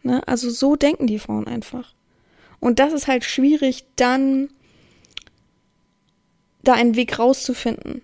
[0.02, 0.26] Ne?
[0.26, 1.94] Also so denken die Frauen einfach.
[2.60, 4.50] Und das ist halt schwierig, dann
[6.62, 8.02] da einen Weg rauszufinden.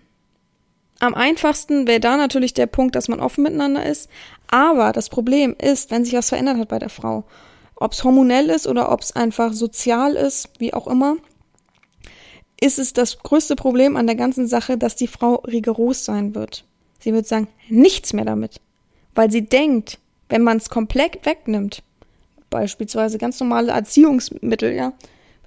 [0.99, 4.09] Am einfachsten wäre da natürlich der Punkt, dass man offen miteinander ist.
[4.47, 7.25] Aber das Problem ist, wenn sich was verändert hat bei der Frau,
[7.75, 11.17] ob es hormonell ist oder ob es einfach sozial ist, wie auch immer,
[12.61, 16.63] ist es das größte Problem an der ganzen Sache, dass die Frau rigoros sein wird.
[16.99, 18.61] Sie wird sagen, nichts mehr damit.
[19.13, 21.83] Weil sie denkt, wenn man es komplett wegnimmt,
[22.49, 24.93] beispielsweise ganz normale Erziehungsmittel, ja,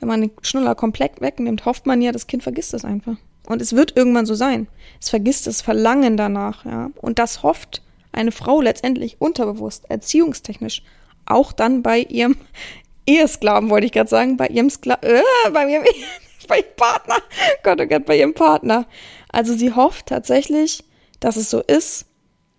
[0.01, 3.17] wenn man den Schnuller komplett wegnimmt, hofft man ja, das Kind vergisst es einfach.
[3.47, 4.69] Und es wird irgendwann so sein.
[5.01, 6.91] Es vergisst das Verlangen danach, ja.
[6.97, 7.83] Und das hofft
[8.13, 10.83] eine Frau letztendlich unterbewusst, erziehungstechnisch.
[11.25, 12.37] Auch dann bei ihrem
[13.07, 15.85] Ehesklaven, wollte ich gerade sagen, bei ihrem Skla äh, bei ihrem,
[16.49, 17.17] bei ihrem Partner.
[17.63, 18.87] Gott, oh Gott, bei ihrem Partner.
[19.31, 20.85] Also sie hofft tatsächlich,
[21.21, 22.07] dass es so ist,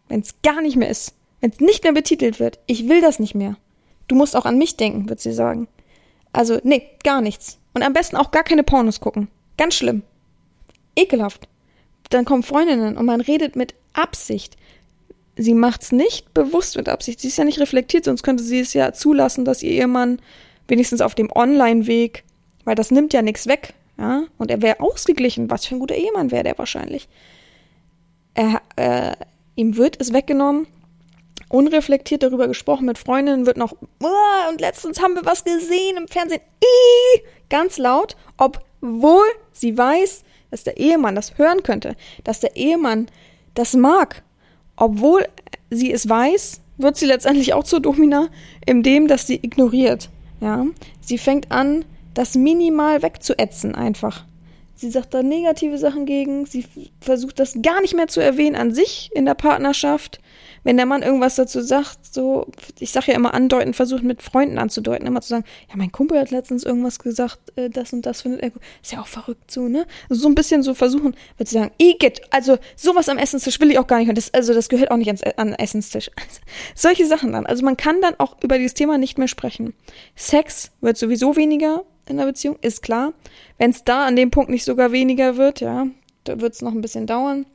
[0.07, 1.13] wenn es gar nicht mehr ist.
[1.39, 2.59] Wenn es nicht mehr betitelt wird.
[2.65, 3.55] Ich will das nicht mehr.
[4.07, 5.67] Du musst auch an mich denken, wird sie sagen.
[6.33, 7.59] Also, nee, gar nichts.
[7.73, 9.27] Und am besten auch gar keine Pornos gucken.
[9.57, 10.03] Ganz schlimm.
[10.95, 11.47] Ekelhaft.
[12.09, 14.57] Dann kommen Freundinnen und man redet mit Absicht.
[15.35, 17.19] Sie macht's nicht bewusst mit Absicht.
[17.21, 20.19] Sie ist ja nicht reflektiert, sonst könnte sie es ja zulassen, dass ihr Ehemann
[20.67, 22.23] wenigstens auf dem Online-Weg,
[22.65, 25.49] weil das nimmt ja nichts weg, ja, und er wäre ausgeglichen.
[25.49, 27.07] Was für ein guter Ehemann wäre der wahrscheinlich.
[28.33, 29.15] Er, äh,
[29.55, 30.67] ihm wird es weggenommen
[31.49, 33.73] unreflektiert darüber gesprochen mit Freundinnen, wird noch,
[34.49, 36.41] und letztens haben wir was gesehen im Fernsehen,
[37.49, 43.07] ganz laut, obwohl sie weiß, dass der Ehemann das hören könnte, dass der Ehemann
[43.55, 44.23] das mag,
[44.75, 45.27] obwohl
[45.69, 48.29] sie es weiß, wird sie letztendlich auch zur Domina,
[48.65, 50.09] indem, dass sie ignoriert,
[50.39, 50.65] ja.
[51.01, 51.83] Sie fängt an,
[52.13, 54.25] das minimal wegzuätzen einfach.
[54.75, 56.65] Sie sagt da negative Sachen gegen, sie
[57.01, 60.21] versucht das gar nicht mehr zu erwähnen an sich in der Partnerschaft
[60.63, 62.47] wenn der Mann irgendwas dazu sagt, so,
[62.79, 66.19] ich sage ja immer andeuten, versuchen mit Freunden anzudeuten, immer zu sagen, ja, mein Kumpel
[66.19, 68.61] hat letztens irgendwas gesagt, äh, das und das findet er gut.
[68.81, 69.85] Ist ja auch verrückt so, ne?
[70.09, 73.71] Also so ein bisschen so versuchen, würde sie sagen, Igitt, also sowas am Essenstisch will
[73.71, 76.11] ich auch gar nicht und das, also das gehört auch nicht ans, an Essenstisch.
[76.19, 76.41] Also,
[76.75, 77.45] solche Sachen dann.
[77.45, 79.73] Also man kann dann auch über dieses Thema nicht mehr sprechen.
[80.15, 83.13] Sex wird sowieso weniger in der Beziehung, ist klar.
[83.57, 85.87] Wenn es da an dem Punkt nicht sogar weniger wird, ja,
[86.23, 87.45] da wird es noch ein bisschen dauern.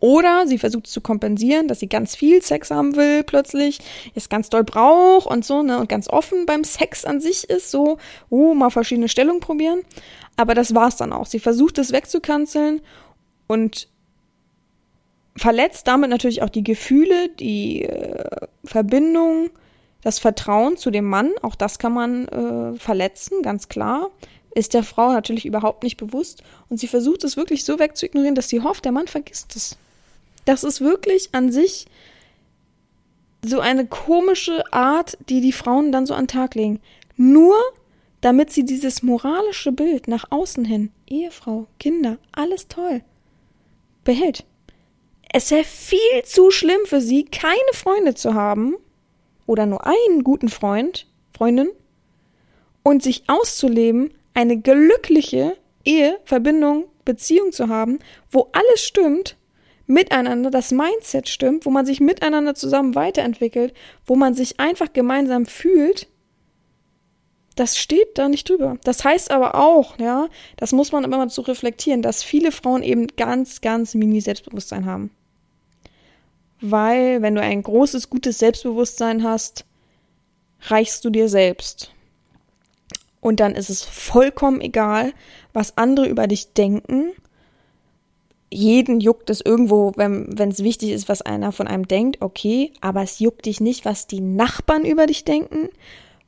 [0.00, 3.78] Oder sie versucht es zu kompensieren, dass sie ganz viel Sex haben will plötzlich,
[4.14, 7.70] es ganz doll braucht und so, ne, und ganz offen beim Sex an sich ist,
[7.70, 7.98] so,
[8.30, 9.80] oh, mal verschiedene Stellungen probieren.
[10.36, 11.26] Aber das war's dann auch.
[11.26, 12.80] Sie versucht es wegzukanzeln
[13.46, 13.88] und
[15.36, 19.50] verletzt damit natürlich auch die Gefühle, die äh, Verbindung,
[20.02, 21.30] das Vertrauen zu dem Mann.
[21.42, 24.10] Auch das kann man äh, verletzen, ganz klar
[24.54, 28.48] ist der Frau natürlich überhaupt nicht bewusst und sie versucht es wirklich so wegzuignorieren, dass
[28.48, 29.78] sie hofft, der Mann vergisst es.
[30.44, 31.86] Das ist wirklich an sich
[33.42, 36.80] so eine komische Art, die die Frauen dann so an den Tag legen.
[37.16, 37.56] Nur
[38.20, 43.02] damit sie dieses moralische Bild nach außen hin, Ehefrau, Kinder, alles toll,
[44.04, 44.44] behält.
[45.32, 48.76] Es wäre viel zu schlimm für sie, keine Freunde zu haben
[49.46, 51.70] oder nur einen guten Freund, Freundin
[52.82, 58.00] und sich auszuleben eine glückliche Ehe, Verbindung, Beziehung zu haben,
[58.30, 59.36] wo alles stimmt,
[59.90, 63.74] miteinander, das Mindset stimmt, wo man sich miteinander zusammen weiterentwickelt,
[64.06, 66.08] wo man sich einfach gemeinsam fühlt,
[67.56, 68.78] das steht da nicht drüber.
[68.84, 72.82] Das heißt aber auch, ja, das muss man immer mal zu reflektieren, dass viele Frauen
[72.82, 75.10] eben ganz, ganz mini Selbstbewusstsein haben.
[76.60, 79.64] Weil, wenn du ein großes, gutes Selbstbewusstsein hast,
[80.62, 81.92] reichst du dir selbst.
[83.20, 85.12] Und dann ist es vollkommen egal,
[85.52, 87.12] was andere über dich denken.
[88.52, 93.02] Jeden juckt es irgendwo, wenn es wichtig ist, was einer von einem denkt, okay, aber
[93.02, 95.68] es juckt dich nicht, was die Nachbarn über dich denken,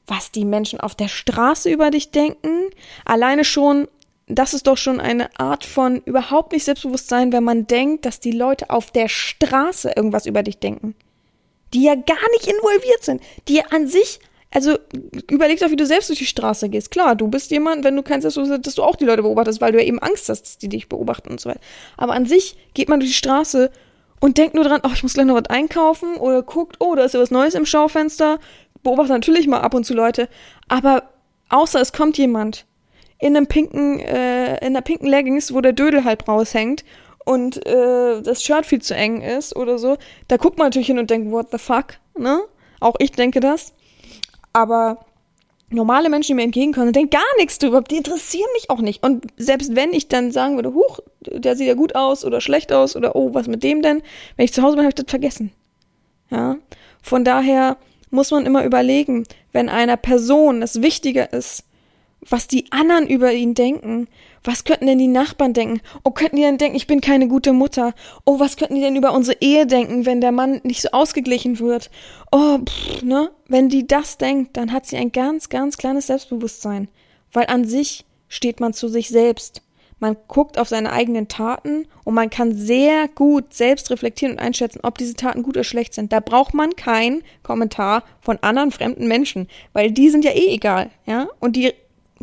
[0.06, 2.70] was die Menschen auf der Straße über dich denken.
[3.04, 3.88] Alleine schon,
[4.28, 8.32] das ist doch schon eine Art von überhaupt nicht Selbstbewusstsein, wenn man denkt, dass die
[8.32, 10.94] Leute auf der Straße irgendwas über dich denken.
[11.74, 14.20] Die ja gar nicht involviert sind, die ja an sich
[14.52, 14.76] also
[15.30, 16.90] überleg doch, wie du selbst durch die Straße gehst.
[16.90, 19.60] Klar, du bist jemand, wenn du kein Selbstbewusstsein hast, dass du auch die Leute beobachtest,
[19.60, 21.60] weil du ja eben Angst hast, dass die dich beobachten und so weiter.
[21.96, 23.70] Aber an sich geht man durch die Straße
[24.20, 27.04] und denkt nur dran, oh, ich muss gleich noch was einkaufen oder guckt, oh, da
[27.04, 28.38] ist ja was Neues im Schaufenster.
[28.82, 30.28] Beobachtet natürlich mal ab und zu Leute.
[30.68, 31.04] Aber
[31.48, 32.66] außer es kommt jemand
[33.18, 36.84] in einem pinken, äh, in einer pinken Leggings, wo der Dödel halb raushängt
[37.24, 39.96] und äh, das Shirt viel zu eng ist oder so,
[40.28, 42.42] da guckt man natürlich hin und denkt, what the fuck, ne?
[42.80, 43.74] Auch ich denke das.
[44.52, 45.04] Aber
[45.70, 49.02] normale Menschen, die mir entgegenkommen, denken gar nichts drüber, die interessieren mich auch nicht.
[49.02, 52.72] Und selbst wenn ich dann sagen würde, huch, der sieht ja gut aus oder schlecht
[52.72, 54.02] aus oder oh, was mit dem denn?
[54.36, 55.52] Wenn ich zu Hause bin, habe ich das vergessen.
[56.30, 56.56] Ja.
[57.02, 57.76] Von daher
[58.10, 61.64] muss man immer überlegen, wenn einer Person es wichtiger ist,
[62.28, 64.08] was die anderen über ihn denken.
[64.44, 65.80] Was könnten denn die Nachbarn denken?
[66.04, 67.94] Oh, könnten die denn denken, ich bin keine gute Mutter?
[68.24, 71.58] Oh, was könnten die denn über unsere Ehe denken, wenn der Mann nicht so ausgeglichen
[71.58, 71.90] wird?
[72.30, 73.30] Oh, pff, ne?
[73.48, 76.88] Wenn die das denkt, dann hat sie ein ganz, ganz kleines Selbstbewusstsein.
[77.32, 79.62] Weil an sich steht man zu sich selbst.
[80.02, 84.80] Man guckt auf seine eigenen Taten und man kann sehr gut selbst reflektieren und einschätzen,
[84.82, 86.12] ob diese Taten gut oder schlecht sind.
[86.12, 90.90] Da braucht man keinen Kommentar von anderen fremden Menschen, weil die sind ja eh egal,
[91.06, 91.28] ja?
[91.38, 91.72] Und die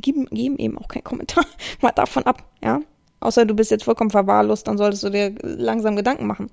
[0.01, 1.45] geben, geben eben auch keinen Kommentar
[1.81, 2.81] mal davon ab, ja.
[3.21, 6.49] Außer du bist jetzt vollkommen verwahrlost, dann solltest du dir langsam Gedanken machen.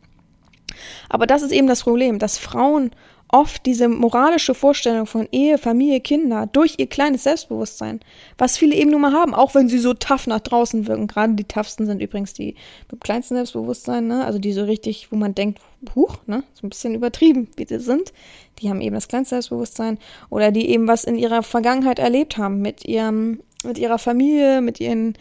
[1.08, 2.90] Aber das ist eben das Problem, dass Frauen
[3.28, 8.00] oft diese moralische Vorstellung von Ehe, Familie, Kinder durch ihr kleines Selbstbewusstsein,
[8.38, 11.06] was viele eben nun mal haben, auch wenn sie so tough nach draußen wirken.
[11.06, 12.54] Gerade die toughsten sind übrigens die
[12.90, 14.24] mit kleinsten Selbstbewusstsein, ne?
[14.24, 15.60] also die so richtig, wo man denkt,
[15.94, 18.12] huch, ne, so ein bisschen übertrieben, wie sie sind.
[18.60, 19.98] Die haben eben das kleinste Selbstbewusstsein
[20.30, 24.80] oder die eben was in ihrer Vergangenheit erlebt haben mit ihrem, mit ihrer Familie, mit
[24.80, 25.14] ihren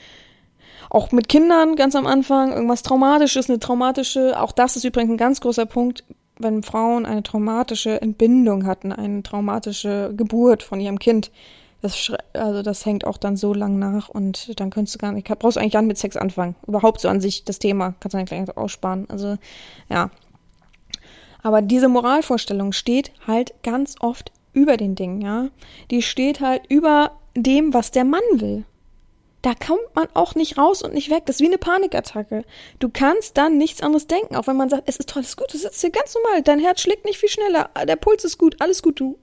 [0.90, 5.18] auch mit Kindern ganz am Anfang, irgendwas Traumatisches, eine traumatische, auch das ist übrigens ein
[5.18, 6.04] ganz großer Punkt,
[6.40, 11.32] wenn Frauen eine traumatische Entbindung hatten, eine traumatische Geburt von ihrem Kind,
[11.82, 15.28] das, also das hängt auch dann so lang nach und dann könntest du gar nicht,
[15.28, 16.56] brauchst eigentlich gar nicht mit Sex anfangen.
[16.68, 19.08] Überhaupt so an sich das Thema, kannst du eigentlich gleich aussparen.
[19.10, 19.38] Also,
[19.90, 20.10] ja.
[21.44, 25.50] Aber diese Moralvorstellung steht halt ganz oft über den Dingen, ja.
[25.92, 28.66] Die steht halt über dem, was der Mann will
[29.46, 31.28] da kommt man auch nicht raus und nicht weg.
[31.28, 32.44] Das ist wie eine Panikattacke.
[32.80, 35.38] Du kannst dann nichts anderes denken, auch wenn man sagt, es ist toll, es ist
[35.38, 38.40] gut, du sitzt hier ganz normal, dein Herz schlägt nicht viel schneller, der Puls ist
[38.40, 39.20] gut, alles gut, du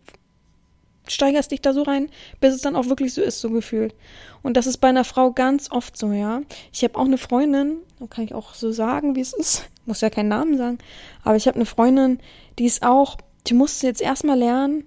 [1.08, 2.08] steigerst dich da so rein,
[2.40, 3.96] bis es dann auch wirklich so ist, so gefühlt.
[4.44, 6.42] Und das ist bei einer Frau ganz oft so, ja.
[6.72, 10.10] Ich habe auch eine Freundin, kann ich auch so sagen, wie es ist, muss ja
[10.10, 10.78] keinen Namen sagen,
[11.24, 12.20] aber ich habe eine Freundin,
[12.60, 13.16] die ist auch,
[13.48, 14.86] die musste jetzt erstmal lernen,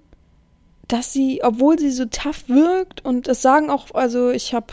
[0.88, 4.68] dass sie, obwohl sie so tough wirkt und das sagen auch, also ich habe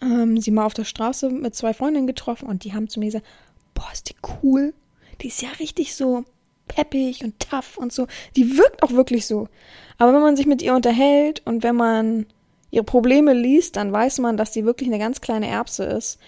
[0.00, 3.06] ähm, sie mal auf der Straße mit zwei Freundinnen getroffen und die haben zu mir
[3.06, 3.26] gesagt,
[3.74, 4.74] boah, ist die cool.
[5.20, 6.24] Die ist ja richtig so
[6.68, 8.06] peppig und tough und so.
[8.36, 9.48] Die wirkt auch wirklich so.
[9.96, 12.26] Aber wenn man sich mit ihr unterhält und wenn man
[12.70, 16.18] ihre Probleme liest, dann weiß man, dass sie wirklich eine ganz kleine Erbse ist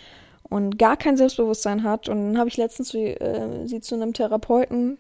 [0.43, 2.09] und gar kein Selbstbewusstsein hat.
[2.09, 4.99] Und dann habe ich letztens äh, sie zu einem Therapeuten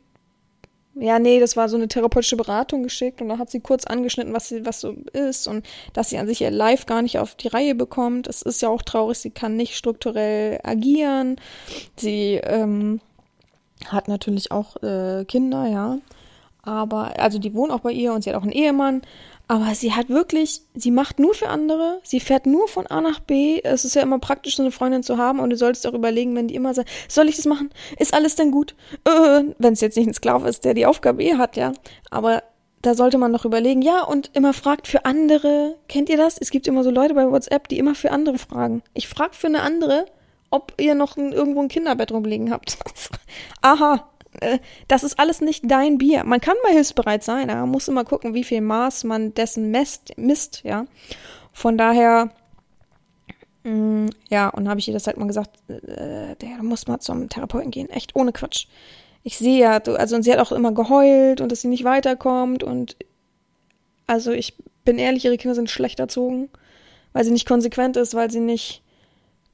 [0.94, 4.34] ja, nee, das war so eine therapeutische Beratung geschickt und da hat sie kurz angeschnitten,
[4.34, 7.36] was sie, was so ist und dass sie an sich ihr Live gar nicht auf
[7.36, 8.26] die Reihe bekommt.
[8.26, 11.36] Es ist ja auch traurig, sie kann nicht strukturell agieren.
[11.96, 13.00] Sie ähm,
[13.86, 15.98] hat natürlich auch äh, Kinder, ja.
[16.62, 19.02] Aber, also die wohnen auch bei ihr und sie hat auch einen Ehemann.
[19.50, 23.18] Aber sie hat wirklich, sie macht nur für andere, sie fährt nur von A nach
[23.18, 23.60] B.
[23.64, 26.36] Es ist ja immer praktisch, so eine Freundin zu haben und du solltest auch überlegen,
[26.36, 27.68] wenn die immer sagt, soll ich das machen?
[27.98, 28.76] Ist alles denn gut?
[29.04, 31.72] Äh, wenn es jetzt nicht ein Sklave ist, der die Aufgabe eh hat, ja.
[32.12, 32.44] Aber
[32.82, 35.74] da sollte man noch überlegen, ja, und immer fragt für andere.
[35.88, 36.38] Kennt ihr das?
[36.38, 38.84] Es gibt immer so Leute bei WhatsApp, die immer für andere fragen.
[38.94, 40.06] Ich frag für eine andere,
[40.50, 42.78] ob ihr noch ein, irgendwo ein Kinderbett rumliegen habt.
[43.62, 44.08] Aha,
[44.40, 46.24] äh, das ist alles nicht dein Bier.
[46.24, 49.70] Man kann mal hilfsbereit sein, aber man muss immer gucken, wie viel Maß man dessen
[49.70, 50.86] misst, misst ja.
[51.52, 52.30] Von daher,
[53.64, 56.88] mh, mm, ja, und habe ich ihr das halt mal gesagt, äh, der, du musst
[56.88, 58.66] mal zum Therapeuten gehen, echt ohne Quatsch.
[59.22, 62.62] Ich sehe ja, also und sie hat auch immer geheult und dass sie nicht weiterkommt
[62.62, 62.96] und
[64.06, 66.48] also ich bin ehrlich, ihre Kinder sind schlecht erzogen,
[67.12, 68.82] weil sie nicht konsequent ist, weil sie nicht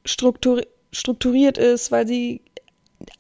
[0.05, 2.41] strukturi strukturiert ist, weil sie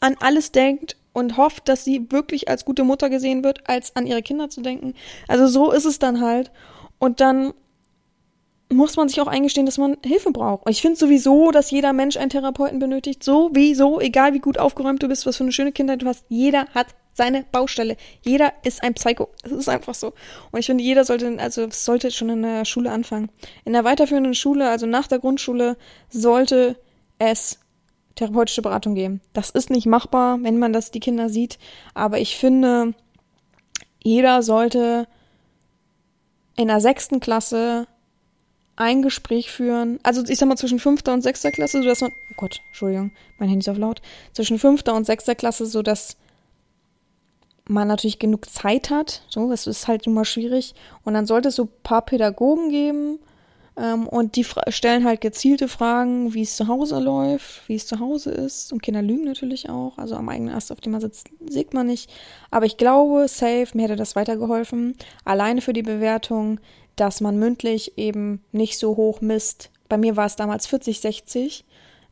[0.01, 4.07] an alles denkt und hofft, dass sie wirklich als gute Mutter gesehen wird, als an
[4.07, 4.93] ihre Kinder zu denken.
[5.29, 6.51] Also so ist es dann halt.
[6.99, 7.55] Und dann
[8.71, 10.69] muss man sich auch eingestehen, dass man Hilfe braucht.
[10.69, 13.25] Ich finde sowieso, dass jeder Mensch einen Therapeuten benötigt.
[13.25, 16.27] Sowieso, egal wie gut aufgeräumt du bist, was für eine schöne Kindheit du hast.
[16.29, 17.97] Jeder hat seine Baustelle.
[18.21, 19.31] Jeder ist ein Psycho.
[19.43, 20.13] Das ist einfach so.
[20.51, 23.31] Und ich finde, jeder sollte, also sollte schon in der Schule anfangen.
[23.65, 25.79] In der weiterführenden Schule, also nach der Grundschule,
[26.11, 26.77] sollte
[27.19, 27.61] es
[28.17, 29.21] therapeutische Beratung geben.
[29.33, 31.59] Das ist nicht machbar, wenn man das die Kinder sieht,
[31.95, 32.95] aber ich finde,
[34.03, 35.07] jeder sollte
[36.57, 37.87] in der sechsten Klasse
[38.77, 42.13] ein Gespräch führen, also ich sag mal zwischen fünfter und sechster Klasse, so dass man,
[42.31, 46.17] oh Gott, Entschuldigung, mein Handy ist auf laut, zwischen fünfter und sechster Klasse, so dass
[47.69, 50.75] man natürlich genug Zeit hat, so, das ist halt immer schwierig.
[51.05, 53.19] Und dann sollte es so paar Pädagogen geben,
[53.77, 58.01] ähm, und die stellen halt gezielte Fragen, wie es zu Hause läuft, wie es zu
[58.01, 58.73] Hause ist.
[58.73, 59.99] Und Kinder lügen natürlich auch.
[59.99, 62.11] Also am eigenen Ast, auf dem man sitzt, sieht man nicht.
[62.51, 64.97] Aber ich glaube, safe, mir hätte das weitergeholfen.
[65.25, 66.61] Alleine für die Bewertung
[66.97, 69.71] dass man mündlich eben nicht so hoch misst.
[69.89, 71.65] Bei mir war es damals 40, 60.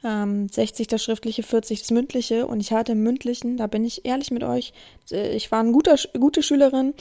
[0.05, 2.47] Ähm, 60 das schriftliche, 40 das mündliche.
[2.47, 4.75] Und ich hatte im mündlichen, da bin ich ehrlich mit euch,
[5.11, 6.93] äh, ich war eine gute Schülerin,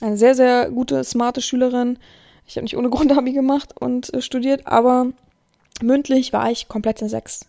[0.00, 1.98] eine sehr, sehr gute, smarte Schülerin.
[2.52, 5.06] Ich habe nicht ohne Grund Abi gemacht und äh, studiert, aber
[5.80, 7.46] mündlich war ich komplett eine 6.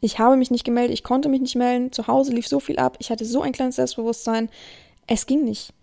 [0.00, 2.78] Ich habe mich nicht gemeldet, ich konnte mich nicht melden, zu Hause lief so viel
[2.78, 4.48] ab, ich hatte so ein kleines Selbstbewusstsein,
[5.06, 5.74] es ging nicht.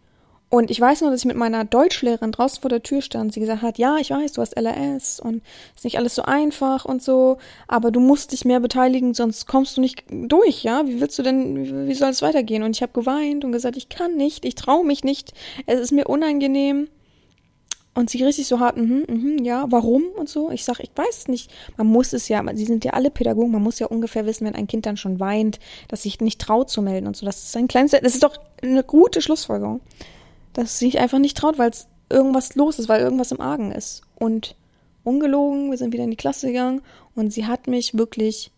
[0.50, 3.34] Und ich weiß nur, dass ich mit meiner Deutschlehrerin draußen vor der Tür stand.
[3.34, 5.44] Sie gesagt hat, ja, ich weiß, du hast LRS und
[5.76, 7.38] ist nicht alles so einfach und so,
[7.68, 10.88] aber du musst dich mehr beteiligen, sonst kommst du nicht durch, ja?
[10.88, 12.64] Wie willst du denn, wie soll es weitergehen?
[12.64, 15.34] Und ich habe geweint und gesagt, ich kann nicht, ich traue mich nicht,
[15.68, 16.88] es ist mir unangenehm.
[17.96, 20.52] Und sie richtig so hart, mhm, mhm, ja, warum und so.
[20.52, 21.50] Ich sag, ich weiß es nicht.
[21.78, 24.54] Man muss es ja, sie sind ja alle Pädagogen, man muss ja ungefähr wissen, wenn
[24.54, 27.26] ein Kind dann schon weint, dass sich nicht traut zu melden und so.
[27.26, 29.80] Das ist ein kleines, das ist doch eine gute Schlussfolgerung.
[30.52, 33.72] Dass sie sich einfach nicht traut, weil es irgendwas los ist, weil irgendwas im Argen
[33.72, 34.02] ist.
[34.16, 34.56] Und
[35.06, 36.82] ungelogen, wir sind wieder in die Klasse gegangen
[37.16, 38.52] und sie hat mich wirklich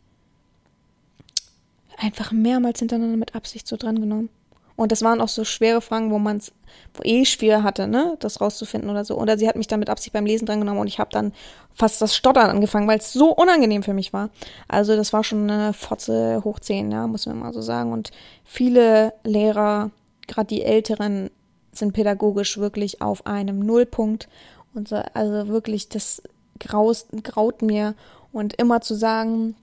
[1.97, 4.29] einfach mehrmals hintereinander mit Absicht so drangenommen.
[4.77, 6.53] Und das waren auch so schwere Fragen, wo man es
[6.93, 9.17] wo eh schwer hatte, ne, das rauszufinden oder so.
[9.17, 11.33] Oder sie hat mich dann mit Absicht beim Lesen drangenommen und ich habe dann
[11.73, 14.29] fast das Stottern angefangen, weil es so unangenehm für mich war.
[14.67, 17.91] Also das war schon eine Fotze hoch 10, ja, muss man mal so sagen.
[17.91, 18.11] Und
[18.43, 19.89] viele Lehrer,
[20.27, 21.31] gerade die Älteren,
[21.71, 24.29] sind pädagogisch wirklich auf einem Nullpunkt.
[24.73, 26.21] Und so, also wirklich, das
[26.59, 27.95] graust, graut mir.
[28.31, 29.55] Und immer zu sagen,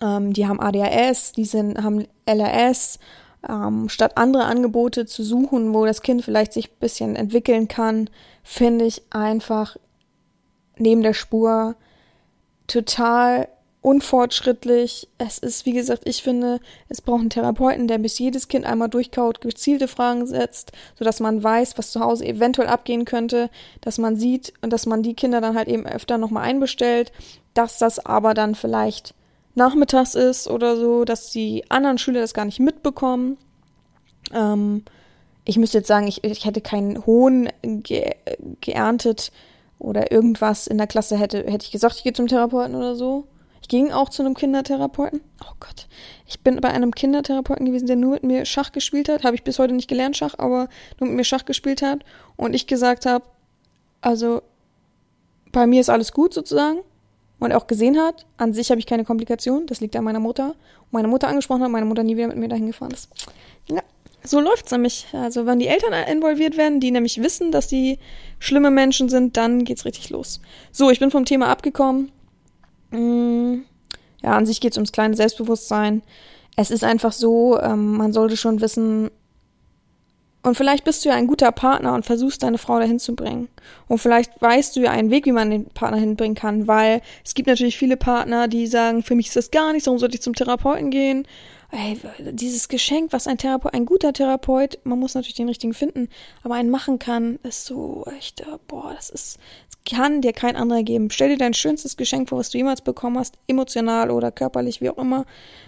[0.00, 2.98] ähm, die haben ADHS, die sind, haben LRS
[3.48, 8.08] ähm, statt andere Angebote zu suchen, wo das Kind vielleicht sich ein bisschen entwickeln kann,
[8.42, 9.76] finde ich einfach
[10.78, 11.76] neben der Spur
[12.66, 13.48] total
[13.82, 15.08] unfortschrittlich.
[15.18, 18.88] Es ist, wie gesagt, ich finde, es braucht einen Therapeuten, der bis jedes Kind einmal
[18.88, 24.16] durchkaut, gezielte Fragen setzt, sodass man weiß, was zu Hause eventuell abgehen könnte, dass man
[24.16, 27.12] sieht und dass man die Kinder dann halt eben öfter nochmal einbestellt,
[27.54, 29.14] dass das aber dann vielleicht
[29.54, 33.36] nachmittags ist oder so, dass die anderen Schüler das gar nicht mitbekommen.
[34.32, 34.84] Ähm,
[35.44, 38.14] ich müsste jetzt sagen, ich, ich hätte keinen Hohn ge
[38.60, 39.32] geerntet
[39.78, 43.26] oder irgendwas in der Klasse hätte, hätte ich gesagt, ich gehe zum Therapeuten oder so.
[43.60, 45.20] Ich ging auch zu einem Kindertherapeuten.
[45.42, 45.86] Oh Gott.
[46.26, 49.24] Ich bin bei einem Kindertherapeuten gewesen, der nur mit mir Schach gespielt hat.
[49.24, 52.00] Habe ich bis heute nicht gelernt, Schach, aber nur mit mir Schach gespielt hat.
[52.36, 53.24] Und ich gesagt habe,
[54.00, 54.42] also
[55.52, 56.80] bei mir ist alles gut sozusagen
[57.42, 60.50] und auch gesehen hat, an sich habe ich keine Komplikation, das liegt an meiner Mutter.
[60.50, 63.08] Und meine Mutter angesprochen hat, meine Mutter nie wieder mit mir dahin gefahren ist.
[63.66, 63.82] Ja,
[64.22, 65.06] so läuft's nämlich.
[65.12, 67.98] Also wenn die Eltern involviert werden, die nämlich wissen, dass die
[68.38, 70.40] schlimme Menschen sind, dann geht's richtig los.
[70.70, 72.12] So, ich bin vom Thema abgekommen.
[72.90, 73.62] Mm,
[74.22, 76.02] ja, an sich geht's ums kleine Selbstbewusstsein.
[76.54, 79.10] Es ist einfach so, ähm, man sollte schon wissen,
[80.42, 83.48] und vielleicht bist du ja ein guter Partner und versuchst deine Frau dahin zu bringen.
[83.86, 87.34] Und vielleicht weißt du ja einen Weg, wie man den Partner hinbringen kann, weil es
[87.34, 90.22] gibt natürlich viele Partner, die sagen, für mich ist das gar nichts, warum sollte ich
[90.22, 91.26] zum Therapeuten gehen?
[91.74, 96.10] Ey, dieses Geschenk, was ein Therapeut, ein guter Therapeut, man muss natürlich den richtigen finden,
[96.42, 99.38] aber einen machen kann, ist so echt, äh, boah, das ist,
[99.70, 101.08] das kann dir kein anderer geben.
[101.08, 104.90] Stell dir dein schönstes Geschenk vor, was du jemals bekommen hast, emotional oder körperlich, wie
[104.90, 105.24] auch immer,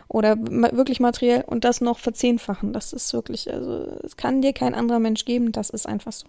[0.07, 2.75] oder wirklich materiell und das noch verzehnfachen.
[2.75, 6.27] Das ist wirklich, also, es kann dir kein anderer Mensch geben, das ist einfach so.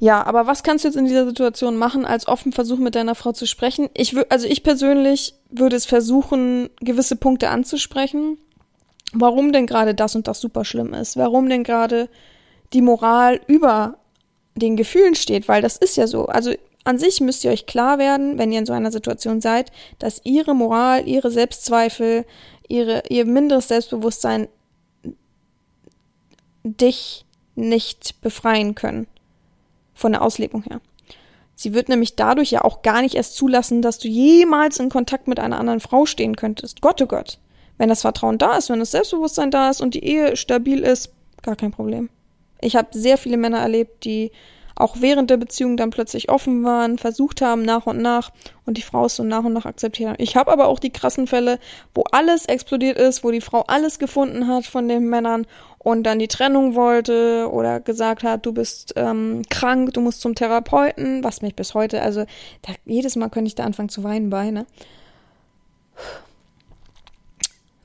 [0.00, 3.16] Ja, aber was kannst du jetzt in dieser Situation machen, als offen versuchen, mit deiner
[3.16, 3.88] Frau zu sprechen?
[3.94, 8.38] Ich würde, also ich persönlich würde es versuchen, gewisse Punkte anzusprechen.
[9.12, 11.16] Warum denn gerade das und das super schlimm ist?
[11.16, 12.08] Warum denn gerade
[12.72, 13.98] die Moral über
[14.54, 15.48] den Gefühlen steht?
[15.48, 16.26] Weil das ist ja so.
[16.26, 16.52] Also
[16.84, 20.20] an sich müsst ihr euch klar werden, wenn ihr in so einer Situation seid, dass
[20.24, 22.24] ihre Moral, ihre Selbstzweifel,
[22.68, 24.46] ihre, ihr minderes Selbstbewusstsein
[26.62, 27.24] dich
[27.56, 29.08] nicht befreien können
[29.98, 30.80] von der Auslegung her.
[31.54, 35.26] Sie wird nämlich dadurch ja auch gar nicht erst zulassen, dass du jemals in Kontakt
[35.26, 36.80] mit einer anderen Frau stehen könntest.
[36.80, 37.38] Gott, oh Gott.
[37.78, 41.12] Wenn das Vertrauen da ist, wenn das Selbstbewusstsein da ist und die Ehe stabil ist,
[41.42, 42.10] gar kein Problem.
[42.60, 44.30] Ich habe sehr viele Männer erlebt, die
[44.78, 48.30] auch während der Beziehung dann plötzlich offen waren, versucht haben nach und nach
[48.64, 50.20] und die Frau es so nach und nach akzeptiert hat.
[50.20, 51.58] Ich habe aber auch die krassen Fälle,
[51.94, 55.46] wo alles explodiert ist, wo die Frau alles gefunden hat von den Männern
[55.78, 60.34] und dann die Trennung wollte oder gesagt hat, du bist ähm, krank, du musst zum
[60.34, 62.24] Therapeuten, was mich bis heute, also
[62.62, 64.66] da, jedes Mal könnte ich da anfangen zu weinen bei, ne?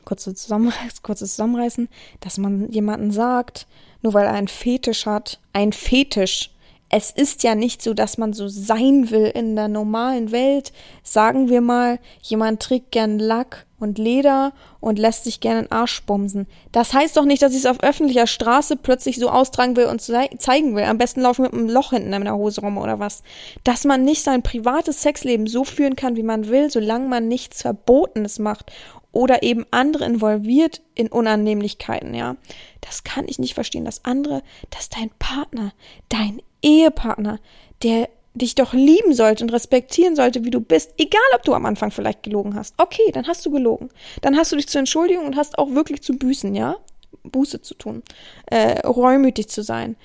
[0.05, 0.71] Kurze Zusammen
[1.01, 1.89] kurzes Zusammenreißen,
[2.19, 3.65] dass man jemanden sagt,
[4.01, 6.51] nur weil er einen Fetisch hat, ein Fetisch
[6.95, 10.71] es ist ja nicht so, dass man so sein will in der normalen Welt.
[11.01, 16.03] Sagen wir mal, jemand trägt gern Lack und Leder und lässt sich gerne den Arsch
[16.03, 16.45] bumsen.
[16.71, 20.01] Das heißt doch nicht, dass ich es auf öffentlicher Straße plötzlich so austragen will und
[20.01, 20.83] zeigen will.
[20.83, 23.23] Am besten laufen mit einem Loch hinten in der Hose rum oder was.
[23.63, 27.63] Dass man nicht sein privates Sexleben so führen kann, wie man will, solange man nichts
[27.63, 28.71] Verbotenes macht
[29.11, 32.35] oder eben andere involviert in Unannehmlichkeiten, ja.
[32.81, 33.85] Das kann ich nicht verstehen.
[33.85, 35.73] Das andere, dass dein Partner,
[36.09, 37.39] dein Ehepartner,
[37.83, 41.65] der dich doch lieben sollte und respektieren sollte, wie du bist, egal ob du am
[41.65, 42.73] Anfang vielleicht gelogen hast.
[42.77, 43.89] Okay, dann hast du gelogen.
[44.21, 46.77] Dann hast du dich zu entschuldigen und hast auch wirklich zu büßen, ja?
[47.23, 48.03] Buße zu tun,
[48.47, 49.95] äh, reumütig zu sein,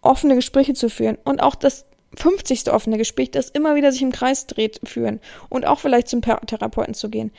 [0.00, 1.86] offene Gespräche zu führen und auch das
[2.16, 2.70] 50.
[2.70, 6.94] offene Gespräch, das immer wieder sich im Kreis dreht, führen und auch vielleicht zum Therapeuten
[6.94, 7.32] zu gehen.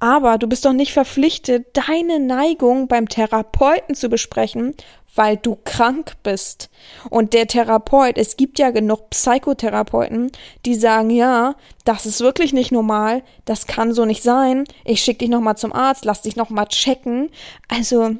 [0.00, 4.74] Aber du bist doch nicht verpflichtet, deine Neigung beim Therapeuten zu besprechen,
[5.14, 6.70] weil du krank bist.
[7.10, 10.32] Und der Therapeut, es gibt ja genug Psychotherapeuten,
[10.64, 15.18] die sagen, ja, das ist wirklich nicht normal, das kann so nicht sein, ich schick
[15.18, 17.28] dich nochmal zum Arzt, lass dich nochmal checken.
[17.68, 18.16] Also,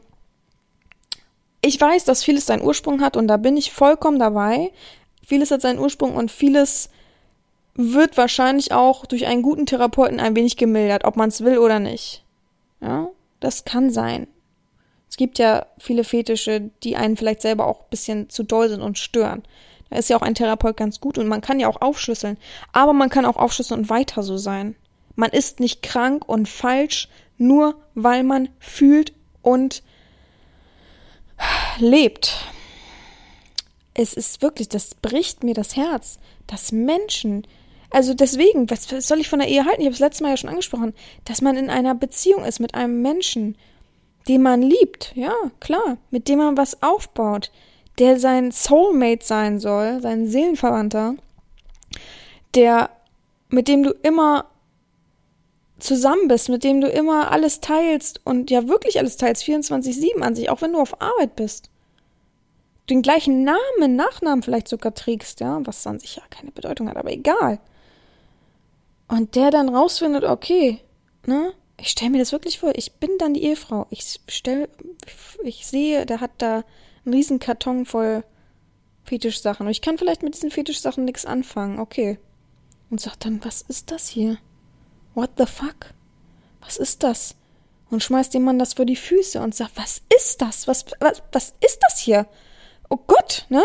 [1.63, 4.71] ich weiß, dass vieles seinen Ursprung hat und da bin ich vollkommen dabei.
[5.27, 6.91] Vieles hat seinen Ursprung und vieles
[7.75, 11.79] wird wahrscheinlich auch durch einen guten Therapeuten ein wenig gemildert, ob man es will oder
[11.79, 12.25] nicht.
[12.81, 13.09] Ja,
[13.41, 14.27] das kann sein.
[15.09, 18.81] Es gibt ja viele Fetische, die einen vielleicht selber auch ein bisschen zu doll sind
[18.81, 19.43] und stören.
[19.91, 22.39] Da ist ja auch ein Therapeut ganz gut und man kann ja auch aufschlüsseln.
[22.73, 24.77] Aber man kann auch aufschlüsseln und weiter so sein.
[25.17, 27.09] Man ist nicht krank und falsch,
[27.39, 29.13] nur weil man fühlt
[29.43, 29.83] und
[31.79, 32.45] lebt.
[33.95, 37.47] Es ist wirklich, das bricht mir das Herz, dass Menschen,
[37.91, 39.81] also deswegen, was, soll ich von der Ehe halten?
[39.81, 42.75] Ich habe es letztes Mal ja schon angesprochen, dass man in einer Beziehung ist mit
[42.75, 43.57] einem Menschen,
[44.29, 47.51] den man liebt, ja, klar, mit dem man was aufbaut,
[47.99, 51.17] der sein Soulmate sein soll, sein Seelenverwandter,
[52.55, 52.91] der,
[53.49, 54.47] mit dem du immer
[55.79, 60.35] zusammen bist, mit dem du immer alles teilst und ja wirklich alles teilst, 24-7 an
[60.35, 61.71] sich, auch wenn du auf Arbeit bist.
[62.89, 66.97] Den gleichen Namen, Nachnamen vielleicht sogar trägst, ja, was an sich ja keine Bedeutung hat,
[66.97, 67.59] aber egal.
[69.11, 70.79] Und der dann rausfindet, okay,
[71.27, 71.53] ne?
[71.77, 72.73] Ich stelle mir das wirklich vor.
[72.77, 73.87] Ich bin dann die Ehefrau.
[73.91, 74.69] Ich stell,
[75.43, 76.63] ich sehe, der hat da
[77.05, 78.23] einen riesen Karton voll
[79.05, 79.67] Fetischsachen.
[79.67, 81.81] Und ich kann vielleicht mit diesen Fetischsachen nichts anfangen.
[81.81, 82.21] Okay.
[82.89, 84.39] Und sagt dann, was ist das hier?
[85.15, 85.93] What the fuck?
[86.61, 87.35] Was ist das?
[87.91, 90.69] Und schmeißt dem Mann das vor die Füße und sagt, was ist das?
[90.69, 92.27] Was, was, was ist das hier?
[92.89, 93.63] Oh Gott, ne?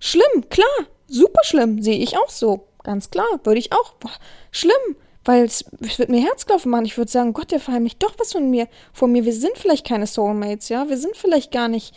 [0.00, 0.66] Schlimm, klar.
[1.06, 1.82] Super schlimm.
[1.82, 2.66] Sehe ich auch so.
[2.82, 3.94] Ganz klar, würde ich auch.
[3.94, 4.12] Boah,
[4.50, 5.64] schlimm, weil es,
[5.98, 6.84] wird mir Herzklopfen machen.
[6.84, 8.68] Ich würde sagen, Gott, der verheimlicht doch was von mir.
[8.92, 10.88] Von mir, wir sind vielleicht keine Soulmates, ja?
[10.88, 11.94] Wir sind vielleicht gar nicht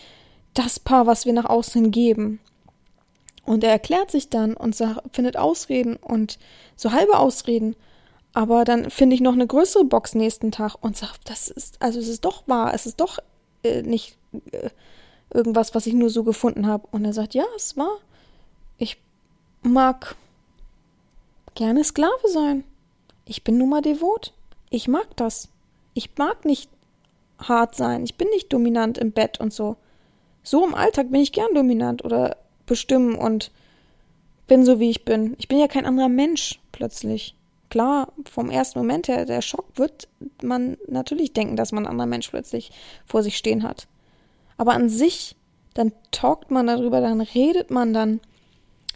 [0.53, 2.39] das Paar, was wir nach außen geben.
[3.45, 6.39] Und er erklärt sich dann und sagt, findet Ausreden und
[6.75, 7.75] so halbe Ausreden.
[8.33, 11.99] Aber dann finde ich noch eine größere Box nächsten Tag und sagt, das ist, also
[11.99, 13.19] es ist doch wahr, es ist doch
[13.63, 14.17] äh, nicht
[14.51, 14.69] äh,
[15.33, 16.87] irgendwas, was ich nur so gefunden habe.
[16.91, 17.97] Und er sagt, ja, es war.
[18.77, 18.97] Ich
[19.61, 20.15] mag
[21.55, 22.63] gerne Sklave sein.
[23.25, 24.33] Ich bin nun mal devot.
[24.69, 25.49] Ich mag das.
[25.93, 26.69] Ich mag nicht
[27.39, 28.03] hart sein.
[28.03, 29.77] Ich bin nicht dominant im Bett und so.
[30.43, 33.51] So im Alltag bin ich gern dominant oder bestimmen und
[34.47, 35.35] bin so, wie ich bin.
[35.39, 37.35] Ich bin ja kein anderer Mensch plötzlich.
[37.69, 40.07] Klar, vom ersten Moment her, der Schock wird
[40.41, 42.71] man natürlich denken, dass man ein anderer Mensch plötzlich
[43.05, 43.87] vor sich stehen hat.
[44.57, 45.35] Aber an sich,
[45.73, 48.21] dann talkt man darüber, dann redet man, dann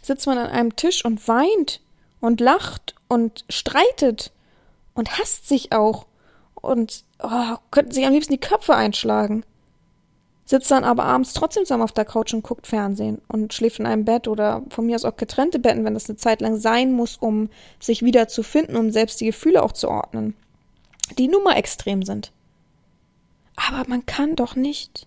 [0.02, 1.80] sitzt man an einem Tisch und weint
[2.20, 4.32] und lacht und streitet
[4.94, 6.06] und hasst sich auch
[6.54, 9.44] und oh, könnten sich am liebsten die Köpfe einschlagen.
[10.44, 13.86] Sitzt dann aber abends trotzdem zusammen auf der Couch und guckt Fernsehen und schläft in
[13.86, 16.92] einem Bett oder von mir aus auch getrennte Betten, wenn das eine Zeit lang sein
[16.92, 20.34] muss, um sich wieder zu finden, um selbst die Gefühle auch zu ordnen,
[21.18, 22.32] die nun mal extrem sind.
[23.54, 25.06] Aber man kann doch nicht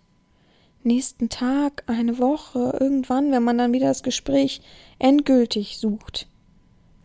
[0.84, 4.62] nächsten Tag, eine Woche, irgendwann, wenn man dann wieder das Gespräch
[5.00, 6.28] endgültig sucht,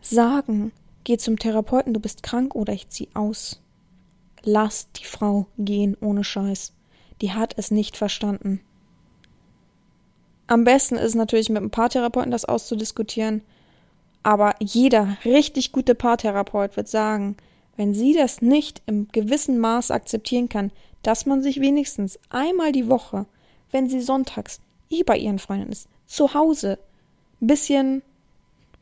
[0.01, 0.71] sagen,
[1.03, 3.61] geh zum Therapeuten, du bist krank oder ich zieh aus.
[4.43, 6.73] Lass die Frau gehen ohne Scheiß.
[7.21, 8.61] Die hat es nicht verstanden.
[10.47, 13.43] Am besten ist natürlich mit einem Paartherapeuten das auszudiskutieren.
[14.23, 17.37] Aber jeder richtig gute Paartherapeut wird sagen,
[17.77, 20.71] wenn sie das nicht im gewissen Maß akzeptieren kann,
[21.03, 23.25] dass man sich wenigstens einmal die Woche,
[23.71, 26.79] wenn sie sonntags eh bei ihren Freunden ist, zu Hause
[27.41, 28.01] ein bisschen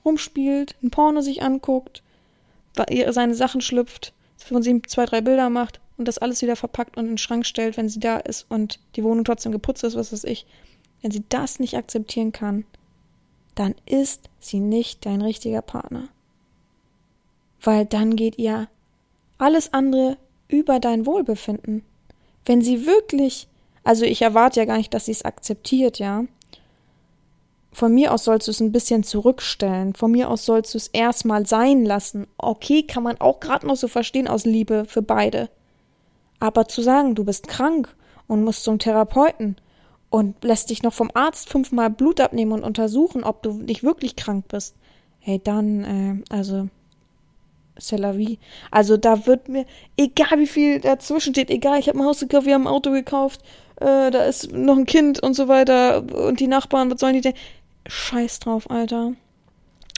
[0.07, 2.01] rumspielt, ein Porno sich anguckt,
[3.09, 7.05] seine Sachen schlüpft, von sie zwei, drei Bilder macht und das alles wieder verpackt und
[7.05, 10.13] in den Schrank stellt, wenn sie da ist und die Wohnung trotzdem geputzt ist, was
[10.13, 10.45] weiß ich.
[11.01, 12.65] Wenn sie das nicht akzeptieren kann,
[13.55, 16.09] dann ist sie nicht dein richtiger Partner.
[17.61, 18.69] Weil dann geht ihr
[19.37, 21.83] alles andere über dein Wohlbefinden.
[22.45, 23.47] Wenn sie wirklich,
[23.83, 26.25] also ich erwarte ja gar nicht, dass sie es akzeptiert, ja.
[27.71, 29.93] Von mir aus sollst du es ein bisschen zurückstellen.
[29.93, 32.27] Von mir aus sollst du es erstmal sein lassen.
[32.37, 35.49] Okay, kann man auch gerade noch so verstehen aus Liebe für beide.
[36.39, 37.95] Aber zu sagen, du bist krank
[38.27, 39.57] und musst zum Therapeuten
[40.09, 44.15] und lässt dich noch vom Arzt fünfmal Blut abnehmen und untersuchen, ob du nicht wirklich
[44.15, 44.75] krank bist,
[45.19, 46.69] hey, dann, äh, also,
[47.79, 48.39] c'est la vie.
[48.71, 49.65] Also da wird mir,
[49.97, 52.91] egal wie viel dazwischen steht, egal, ich habe ein Haus gekauft, wir haben ein Auto
[52.91, 53.41] gekauft,
[53.79, 57.21] äh, da ist noch ein Kind und so weiter und die Nachbarn, was sollen die
[57.21, 57.33] denn?
[57.87, 59.13] Scheiß drauf, Alter.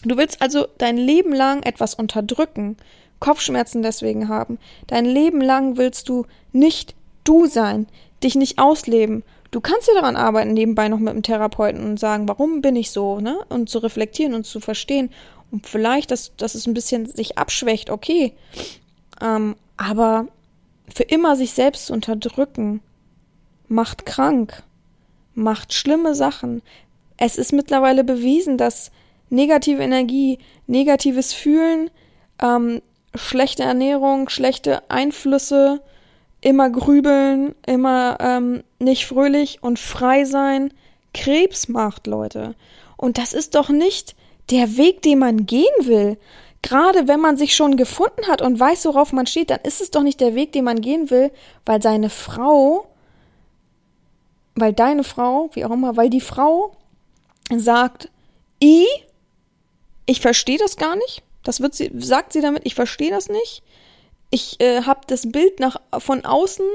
[0.03, 2.77] Du willst also dein Leben lang etwas unterdrücken,
[3.19, 4.57] Kopfschmerzen deswegen haben.
[4.87, 7.87] Dein Leben lang willst du nicht du sein,
[8.23, 9.23] dich nicht ausleben.
[9.51, 12.91] Du kannst ja daran arbeiten, nebenbei noch mit dem Therapeuten und sagen, warum bin ich
[12.91, 13.39] so, ne?
[13.49, 15.09] Und zu reflektieren und zu verstehen.
[15.51, 18.33] Und vielleicht, dass, dass es ein bisschen sich abschwächt, okay.
[19.21, 20.27] Ähm, aber
[20.93, 22.81] für immer sich selbst zu unterdrücken,
[23.67, 24.63] macht krank,
[25.33, 26.61] macht schlimme Sachen.
[27.21, 28.91] Es ist mittlerweile bewiesen, dass
[29.29, 31.91] negative Energie, negatives Fühlen,
[32.41, 32.81] ähm,
[33.13, 35.81] schlechte Ernährung, schlechte Einflüsse,
[36.39, 40.73] immer grübeln, immer ähm, nicht fröhlich und frei sein,
[41.13, 42.55] Krebs macht, Leute.
[42.95, 44.15] Und das ist doch nicht
[44.49, 46.17] der Weg, den man gehen will.
[46.61, 49.91] Gerade wenn man sich schon gefunden hat und weiß, worauf man steht, dann ist es
[49.91, 51.31] doch nicht der Weg, den man gehen will,
[51.65, 52.87] weil seine Frau,
[54.55, 56.71] weil deine Frau, wie auch immer, weil die Frau
[57.57, 58.09] sagt,
[58.63, 58.85] i,
[60.05, 61.23] ich verstehe das gar nicht.
[61.43, 63.63] Das wird sie, sagt sie damit, ich verstehe das nicht.
[64.29, 66.65] Ich äh, habe das Bild nach von außen,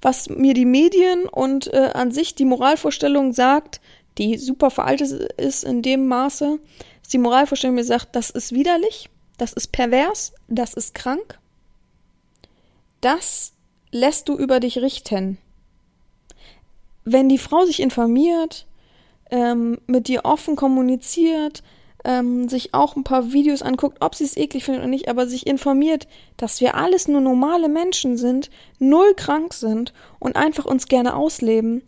[0.00, 3.80] was mir die Medien und äh, an sich die Moralvorstellung sagt,
[4.18, 6.58] die super veraltet ist in dem Maße,
[7.02, 11.38] dass die Moralvorstellung mir sagt, das ist widerlich, das ist pervers, das ist krank.
[13.00, 13.52] Das
[13.90, 15.38] lässt du über dich richten.
[17.04, 18.66] Wenn die Frau sich informiert,
[19.32, 21.64] ähm, mit dir offen kommuniziert,
[22.04, 25.26] ähm, sich auch ein paar Videos anguckt, ob sie es eklig findet oder nicht, aber
[25.26, 26.06] sich informiert,
[26.36, 31.82] dass wir alles nur normale Menschen sind, null krank sind und einfach uns gerne ausleben,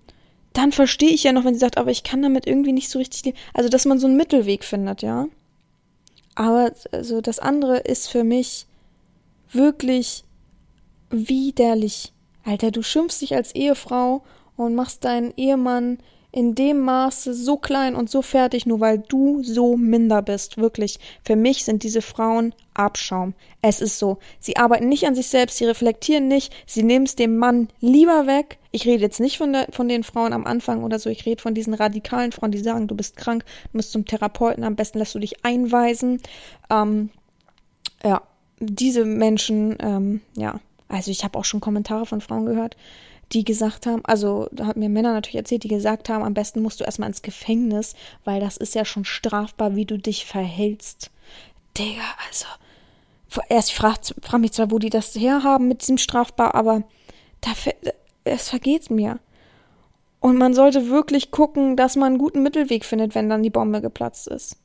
[0.54, 2.98] dann verstehe ich ja noch, wenn sie sagt, aber ich kann damit irgendwie nicht so
[2.98, 3.38] richtig leben.
[3.52, 5.26] Also, dass man so einen Mittelweg findet, ja.
[6.36, 8.66] Aber also das andere ist für mich
[9.52, 10.24] wirklich
[11.10, 12.12] widerlich.
[12.44, 14.22] Alter, du schimpfst dich als Ehefrau
[14.56, 15.98] und machst deinen Ehemann
[16.34, 20.58] in dem Maße so klein und so fertig, nur weil du so minder bist.
[20.58, 20.98] Wirklich.
[21.24, 23.34] Für mich sind diese Frauen Abschaum.
[23.62, 24.18] Es ist so.
[24.40, 28.26] Sie arbeiten nicht an sich selbst, sie reflektieren nicht, sie nehmen es dem Mann lieber
[28.26, 28.58] weg.
[28.72, 31.40] Ich rede jetzt nicht von, der, von den Frauen am Anfang oder so, ich rede
[31.40, 34.98] von diesen radikalen Frauen, die sagen, du bist krank, du musst zum Therapeuten, am besten
[34.98, 36.20] lässt du dich einweisen.
[36.68, 37.10] Ähm,
[38.02, 38.22] ja,
[38.58, 40.58] diese Menschen, ähm, ja,
[40.88, 42.76] also ich habe auch schon Kommentare von Frauen gehört,
[43.32, 46.62] die gesagt haben, also da hat mir Männer natürlich erzählt, die gesagt haben, am besten
[46.62, 47.94] musst du erstmal ins Gefängnis,
[48.24, 51.10] weil das ist ja schon strafbar, wie du dich verhältst.
[51.76, 52.46] Digga, also.
[53.48, 56.84] Erst fragt frag mich zwar, wo die das herhaben mit diesem strafbar, aber
[58.22, 59.18] es vergeht mir.
[60.20, 63.80] Und man sollte wirklich gucken, dass man einen guten Mittelweg findet, wenn dann die Bombe
[63.80, 64.56] geplatzt ist.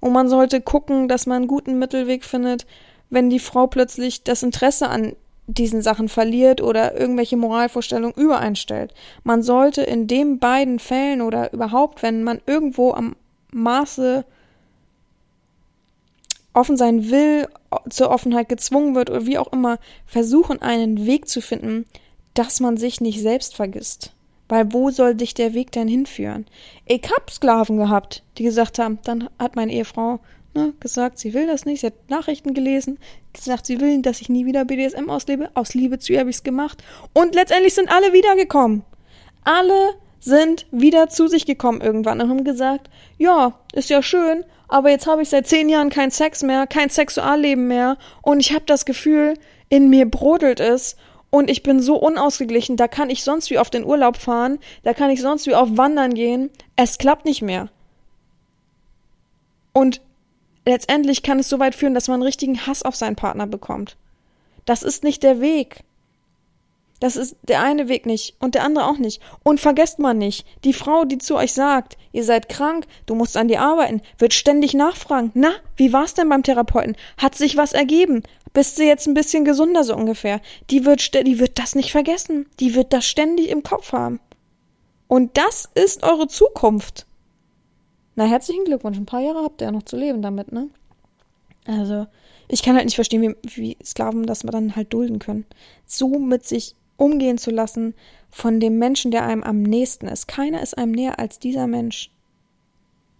[0.00, 2.66] Und man sollte gucken, dass man einen guten Mittelweg findet,
[3.10, 5.14] wenn die Frau plötzlich das Interesse an
[5.46, 8.94] diesen Sachen verliert oder irgendwelche Moralvorstellungen übereinstellt.
[9.24, 13.16] Man sollte in den beiden Fällen oder überhaupt, wenn man irgendwo am
[13.52, 14.24] Maße
[16.54, 17.48] offen sein will,
[17.88, 21.86] zur Offenheit gezwungen wird oder wie auch immer, versuchen einen Weg zu finden,
[22.34, 24.12] dass man sich nicht selbst vergisst.
[24.48, 26.46] Weil wo soll dich der Weg denn hinführen?
[26.86, 30.20] Ich hab Sklaven gehabt, die gesagt haben, dann hat meine Ehefrau
[30.54, 32.98] ne, gesagt, sie will das nicht, sie hat Nachrichten gelesen,
[33.32, 35.50] gesagt, sie will, dass ich nie wieder BDSM auslebe.
[35.54, 36.82] Aus Liebe zu ihr habe ich es gemacht.
[37.12, 38.84] Und letztendlich sind alle wiedergekommen.
[39.44, 44.90] Alle sind wieder zu sich gekommen irgendwann und haben gesagt, ja, ist ja schön, aber
[44.90, 48.64] jetzt habe ich seit zehn Jahren keinen Sex mehr, kein Sexualleben mehr und ich habe
[48.66, 49.34] das Gefühl,
[49.68, 50.96] in mir brodelt es
[51.30, 54.94] und ich bin so unausgeglichen, da kann ich sonst wie auf den Urlaub fahren, da
[54.94, 57.68] kann ich sonst wie auf Wandern gehen, es klappt nicht mehr.
[59.72, 60.02] Und
[60.64, 63.96] letztendlich kann es so weit führen, dass man richtigen Hass auf seinen Partner bekommt.
[64.64, 65.84] Das ist nicht der Weg.
[67.02, 69.20] Das ist der eine Weg nicht und der andere auch nicht.
[69.42, 73.36] Und vergesst mal nicht, die Frau, die zu euch sagt, ihr seid krank, du musst
[73.36, 75.32] an dir arbeiten, wird ständig nachfragen.
[75.34, 76.96] Na, wie war's denn beim Therapeuten?
[77.16, 78.22] Hat sich was ergeben?
[78.52, 80.40] Bist du jetzt ein bisschen gesunder so ungefähr?
[80.70, 82.46] Die wird, die wird das nicht vergessen.
[82.60, 84.20] Die wird das ständig im Kopf haben.
[85.08, 87.06] Und das ist eure Zukunft.
[88.14, 88.98] Na, herzlichen Glückwunsch.
[88.98, 90.68] Ein paar Jahre habt ihr ja noch zu leben damit, ne?
[91.66, 92.06] Also,
[92.48, 95.46] ich kann halt nicht verstehen, wie, wie Sklaven das dann halt dulden können.
[95.86, 97.94] So mit sich umgehen zu lassen
[98.30, 100.28] von dem Menschen, der einem am nächsten ist.
[100.28, 102.10] Keiner ist einem näher als dieser Mensch.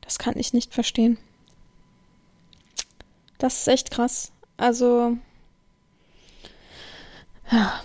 [0.00, 1.18] Das kann ich nicht verstehen.
[3.38, 4.32] Das ist echt krass.
[4.56, 5.16] Also,
[7.50, 7.82] ja.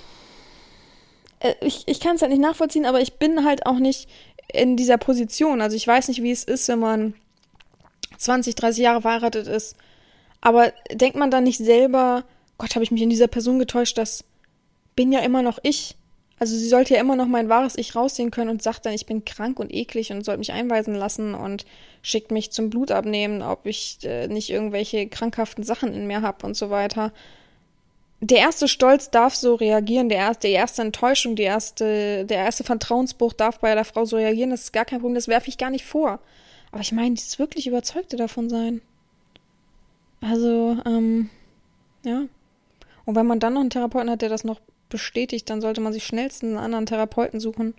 [1.40, 4.10] Äh, ich, ich kann es halt nicht nachvollziehen, aber ich bin halt auch nicht
[4.52, 5.62] in dieser Position.
[5.62, 7.14] Also ich weiß nicht, wie es ist, wenn man
[8.18, 9.76] 20, 30 Jahre verheiratet ist.
[10.42, 12.24] Aber denkt man dann nicht selber,
[12.58, 14.24] Gott, habe ich mich in dieser Person getäuscht, das
[14.96, 15.96] bin ja immer noch ich.
[16.40, 19.08] Also sie sollte ja immer noch mein wahres Ich raussehen können und sagt dann, ich
[19.08, 21.66] bin krank und eklig und sollte mich einweisen lassen und
[22.04, 26.56] schickt mich zum Blutabnehmen, ob ich äh, nicht irgendwelche krankhaften Sachen in mir habe und
[26.56, 27.12] so weiter.
[28.20, 32.64] Der erste Stolz darf so reagieren, der erste, die erste Enttäuschung, die erste, der erste
[32.64, 35.58] Vertrauensbruch darf bei der Frau so reagieren, das ist gar kein Problem, das werfe ich
[35.60, 36.20] gar nicht vor.
[36.72, 38.82] Aber ich meine, dieses wirklich Überzeugte davon sein.
[40.22, 41.30] Also, ähm,
[42.04, 42.24] ja.
[43.06, 44.60] Und wenn man dann noch einen Therapeuten hat, der das noch
[44.90, 47.76] bestätigt, dann sollte man sich schnellstens einen anderen Therapeuten suchen.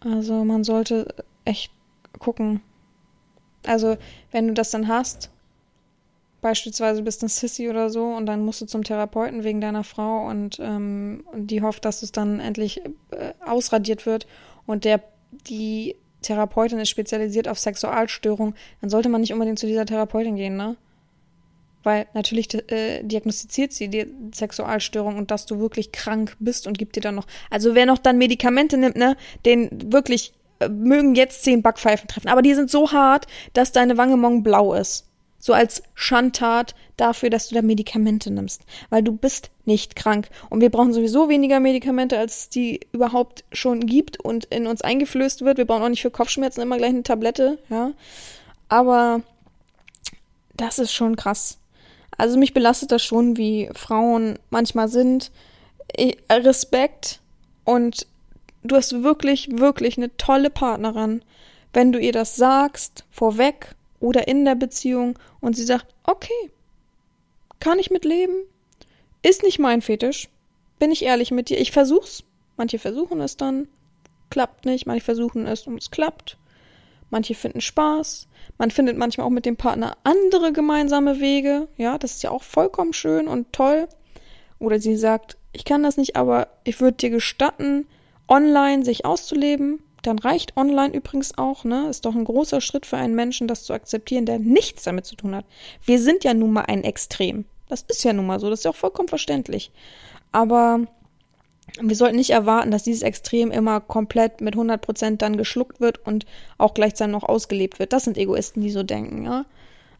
[0.00, 1.14] Also man sollte
[1.44, 1.72] echt
[2.18, 2.60] gucken.
[3.66, 3.96] Also
[4.30, 5.30] wenn du das dann hast,
[6.40, 10.26] beispielsweise bist ein Sissy oder so und dann musst du zum Therapeuten wegen deiner Frau
[10.26, 14.26] und ähm, die hofft, dass es dann endlich äh, ausradiert wird
[14.66, 15.02] und der
[15.48, 20.56] die Therapeutin ist spezialisiert auf Sexualstörung, dann sollte man nicht unbedingt zu dieser Therapeutin gehen,
[20.56, 20.76] ne?
[21.86, 26.96] weil natürlich äh, diagnostiziert sie die Sexualstörung und dass du wirklich krank bist und gibt
[26.96, 27.28] dir dann noch.
[27.48, 32.28] Also wer noch dann Medikamente nimmt, ne, den wirklich äh, mögen jetzt zehn Backpfeifen treffen,
[32.28, 35.05] aber die sind so hart, dass deine Wange morgen blau ist.
[35.46, 40.60] So als Schandtat dafür, dass du da Medikamente nimmst, weil du bist nicht krank und
[40.60, 45.58] wir brauchen sowieso weniger Medikamente, als die überhaupt schon gibt und in uns eingeflößt wird.
[45.58, 47.92] Wir brauchen auch nicht für Kopfschmerzen immer gleich eine Tablette, ja.
[48.68, 49.22] Aber
[50.56, 51.58] das ist schon krass.
[52.18, 55.30] Also mich belastet das schon, wie Frauen manchmal sind.
[56.28, 57.20] Respekt
[57.62, 58.08] und
[58.64, 61.22] du hast wirklich, wirklich eine tolle Partnerin,
[61.72, 66.50] wenn du ihr das sagst, vorweg oder in der Beziehung und sie sagt, okay,
[67.60, 68.36] kann ich mitleben,
[69.22, 70.28] ist nicht mein Fetisch,
[70.78, 72.24] bin ich ehrlich mit dir, ich versuch's.
[72.56, 73.68] Manche versuchen es dann,
[74.30, 76.38] klappt nicht, manche versuchen es und es klappt.
[77.10, 78.26] Manche finden Spaß.
[78.58, 81.68] Man findet manchmal auch mit dem Partner andere gemeinsame Wege.
[81.76, 83.88] Ja, das ist ja auch vollkommen schön und toll.
[84.58, 87.86] Oder sie sagt, ich kann das nicht, aber ich würde dir gestatten,
[88.28, 89.82] online sich auszuleben.
[90.06, 91.88] Dann reicht online übrigens auch, ne?
[91.88, 95.16] Ist doch ein großer Schritt für einen Menschen, das zu akzeptieren, der nichts damit zu
[95.16, 95.44] tun hat.
[95.84, 97.44] Wir sind ja nun mal ein Extrem.
[97.68, 98.48] Das ist ja nun mal so.
[98.48, 99.72] Das ist ja auch vollkommen verständlich.
[100.30, 100.80] Aber
[101.80, 106.24] wir sollten nicht erwarten, dass dieses Extrem immer komplett mit 100% dann geschluckt wird und
[106.56, 107.92] auch gleichzeitig noch ausgelebt wird.
[107.92, 109.44] Das sind Egoisten, die so denken, ja.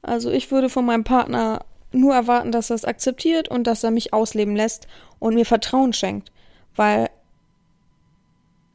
[0.02, 3.90] Also ich würde von meinem Partner nur erwarten, dass er es akzeptiert und dass er
[3.90, 4.86] mich ausleben lässt
[5.18, 6.30] und mir Vertrauen schenkt,
[6.76, 7.10] weil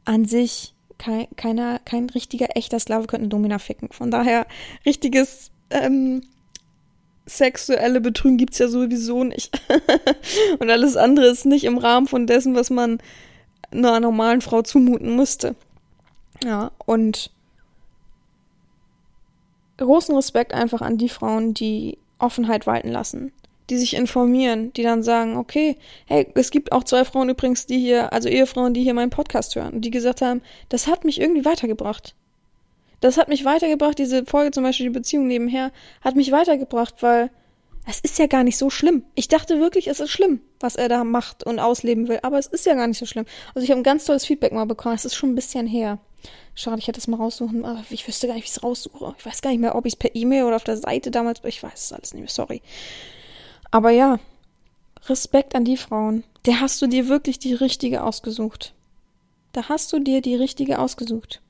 [0.04, 3.88] an sich kein, keiner, kein richtiger, echter Sklave könnte eine Domina ficken.
[3.90, 4.46] Von daher
[4.86, 6.22] richtiges ähm,
[7.26, 9.60] sexuelle Betrügen gibt's ja sowieso nicht.
[10.60, 12.98] und alles andere ist nicht im Rahmen von dessen, was man
[13.72, 15.56] einer normalen Frau zumuten müsste.
[16.44, 17.32] Ja, und
[19.78, 23.32] großen Respekt einfach an die Frauen, die Offenheit walten lassen,
[23.70, 27.78] die sich informieren, die dann sagen, okay, hey, es gibt auch zwei Frauen übrigens, die
[27.78, 31.44] hier, also Ehefrauen, die hier meinen Podcast hören, die gesagt haben, das hat mich irgendwie
[31.44, 32.14] weitergebracht
[33.02, 37.30] das hat mich weitergebracht, diese Folge zum Beispiel, die Beziehung nebenher, hat mich weitergebracht, weil
[37.84, 39.04] es ist ja gar nicht so schlimm.
[39.16, 42.46] Ich dachte wirklich, es ist schlimm, was er da macht und ausleben will, aber es
[42.46, 43.26] ist ja gar nicht so schlimm.
[43.56, 45.98] Also ich habe ein ganz tolles Feedback mal bekommen, es ist schon ein bisschen her.
[46.54, 49.16] Schade, ich hätte es mal raussuchen, aber ich wüsste gar nicht, wie ich es raussuche.
[49.18, 51.40] Ich weiß gar nicht mehr, ob ich es per E-Mail oder auf der Seite damals,
[51.44, 52.62] ich weiß es alles nicht mehr, sorry.
[53.72, 54.20] Aber ja,
[55.06, 56.22] Respekt an die Frauen.
[56.46, 58.74] Der hast du dir wirklich die richtige ausgesucht.
[59.52, 61.40] Da hast du dir die richtige ausgesucht.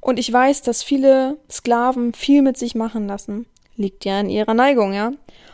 [0.00, 3.46] Und ich weiß, dass viele Sklaven viel mit sich machen lassen.
[3.76, 5.12] Liegt ja in ihrer Neigung, ja.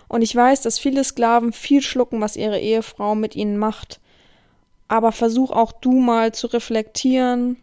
[0.09, 4.00] Und ich weiß, dass viele Sklaven viel schlucken, was ihre Ehefrau mit ihnen macht.
[4.86, 7.56] Aber versuch auch du mal zu reflektieren,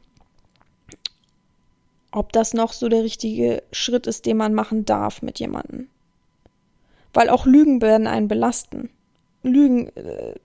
[2.12, 5.88] ob das noch so der richtige Schritt ist, den man machen darf mit jemandem.
[7.16, 8.90] Weil auch Lügen werden einen belasten.
[9.42, 10.36] Lügen äh,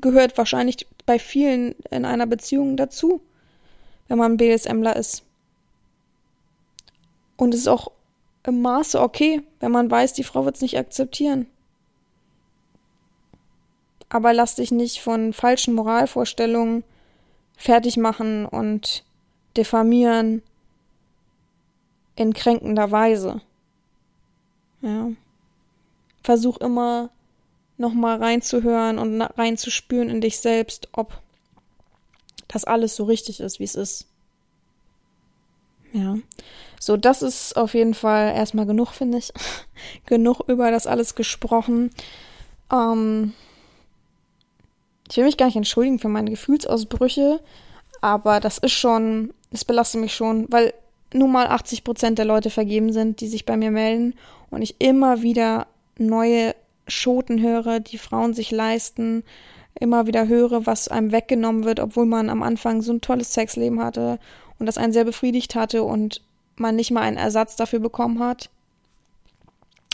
[0.00, 3.22] gehört wahrscheinlich bei vielen in einer Beziehung dazu,
[4.08, 5.22] wenn man BSMler ist.
[7.36, 7.92] Und es ist auch
[8.42, 11.46] im Maße okay, wenn man weiß, die Frau wird es nicht akzeptieren.
[14.08, 16.82] Aber lass dich nicht von falschen Moralvorstellungen
[17.56, 19.04] fertig machen und
[19.56, 20.42] diffamieren.
[22.16, 23.42] in kränkender Weise.
[24.80, 25.10] Ja.
[26.26, 27.10] Versuch immer
[27.76, 31.22] nochmal reinzuhören und reinzuspüren in dich selbst, ob
[32.48, 34.08] das alles so richtig ist, wie es ist.
[35.92, 36.16] Ja.
[36.80, 39.32] So, das ist auf jeden Fall erstmal genug, finde ich.
[40.06, 41.90] genug über das alles gesprochen.
[42.72, 43.32] Ähm,
[45.08, 47.40] ich will mich gar nicht entschuldigen für meine Gefühlsausbrüche,
[48.00, 50.74] aber das ist schon, es belastet mich schon, weil
[51.14, 54.14] nun mal 80 Prozent der Leute vergeben sind, die sich bei mir melden
[54.50, 55.68] und ich immer wieder
[55.98, 56.54] neue
[56.88, 59.24] Schoten höre, die Frauen sich leisten,
[59.78, 63.82] immer wieder höre, was einem weggenommen wird, obwohl man am Anfang so ein tolles Sexleben
[63.82, 64.18] hatte
[64.58, 66.22] und das einen sehr befriedigt hatte und
[66.56, 68.50] man nicht mal einen Ersatz dafür bekommen hat.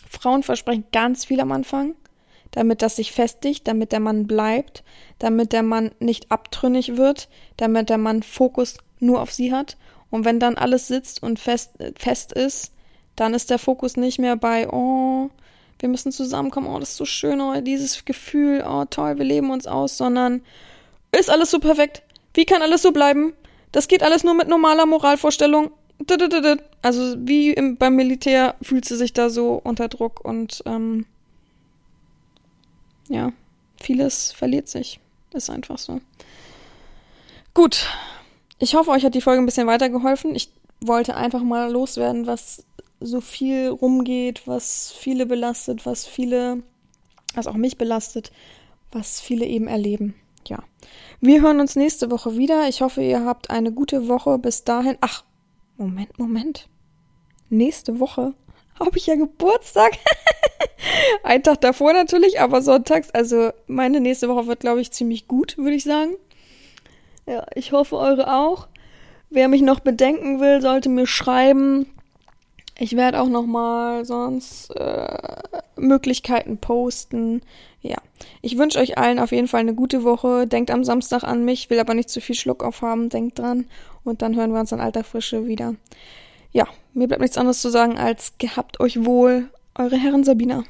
[0.09, 1.95] Frauen versprechen ganz viel am Anfang,
[2.53, 4.85] damit das sich festigt, damit der Mann bleibt,
[5.19, 9.77] damit der Mann nicht abtrünnig wird, damit der Mann Fokus nur auf sie hat.
[10.11, 12.73] Und wenn dann alles sitzt und fest, fest ist,
[13.17, 15.31] dann ist der Fokus nicht mehr bei, oh,
[15.83, 19.51] wir müssen zusammenkommen, oh, das ist so schön, oh, dieses Gefühl, oh, toll, wir leben
[19.51, 20.43] uns aus, sondern
[21.11, 22.03] ist alles so perfekt?
[22.35, 23.35] Wie kann alles so bleiben?
[23.73, 25.73] Das geht alles nur mit normaler Moralvorstellung.
[26.83, 31.07] Also wie im, beim Militär fühlt sie sich da so unter Druck und ähm,
[33.09, 33.33] ja,
[33.81, 35.01] vieles verliert sich.
[35.33, 36.01] Ist einfach so.
[37.55, 37.87] Gut.
[38.59, 40.35] Ich hoffe, euch hat die Folge ein bisschen weitergeholfen.
[40.35, 42.65] Ich wollte einfach mal loswerden, was
[43.05, 46.63] so viel rumgeht, was viele belastet, was viele,
[47.35, 48.33] was auch mich belastet,
[48.91, 50.15] was viele eben erleben.
[50.47, 50.63] Ja.
[51.21, 52.69] Wir hören uns nächste Woche wieder.
[52.69, 54.39] Ich hoffe, ihr habt eine gute Woche.
[54.39, 54.97] Bis dahin.
[55.01, 55.25] Ach,
[55.77, 56.69] Moment, Moment.
[57.49, 58.35] Nächste Woche
[58.79, 59.93] habe ich ja Geburtstag.
[61.23, 63.11] Ein Tag davor natürlich, aber sonntags.
[63.11, 66.17] Also meine nächste Woche wird, glaube ich, ziemlich gut, würde ich sagen.
[67.27, 68.69] Ja, ich hoffe eure auch.
[69.31, 71.87] Wer mich noch bedenken will, sollte mir schreiben.
[72.79, 75.43] Ich werde auch noch mal sonst äh,
[75.77, 77.43] Möglichkeiten posten.
[77.83, 77.99] Ja,
[78.41, 80.47] ich wünsche euch allen auf jeden Fall eine gute Woche.
[80.47, 83.09] Denkt am Samstag an mich, will aber nicht zu viel Schluck aufhaben.
[83.09, 83.67] Denkt dran
[84.05, 85.75] und dann hören wir uns an alter Frische wieder.
[86.53, 90.65] Ja, mir bleibt nichts anderes zu sagen als gehabt euch wohl, eure Herren Sabina.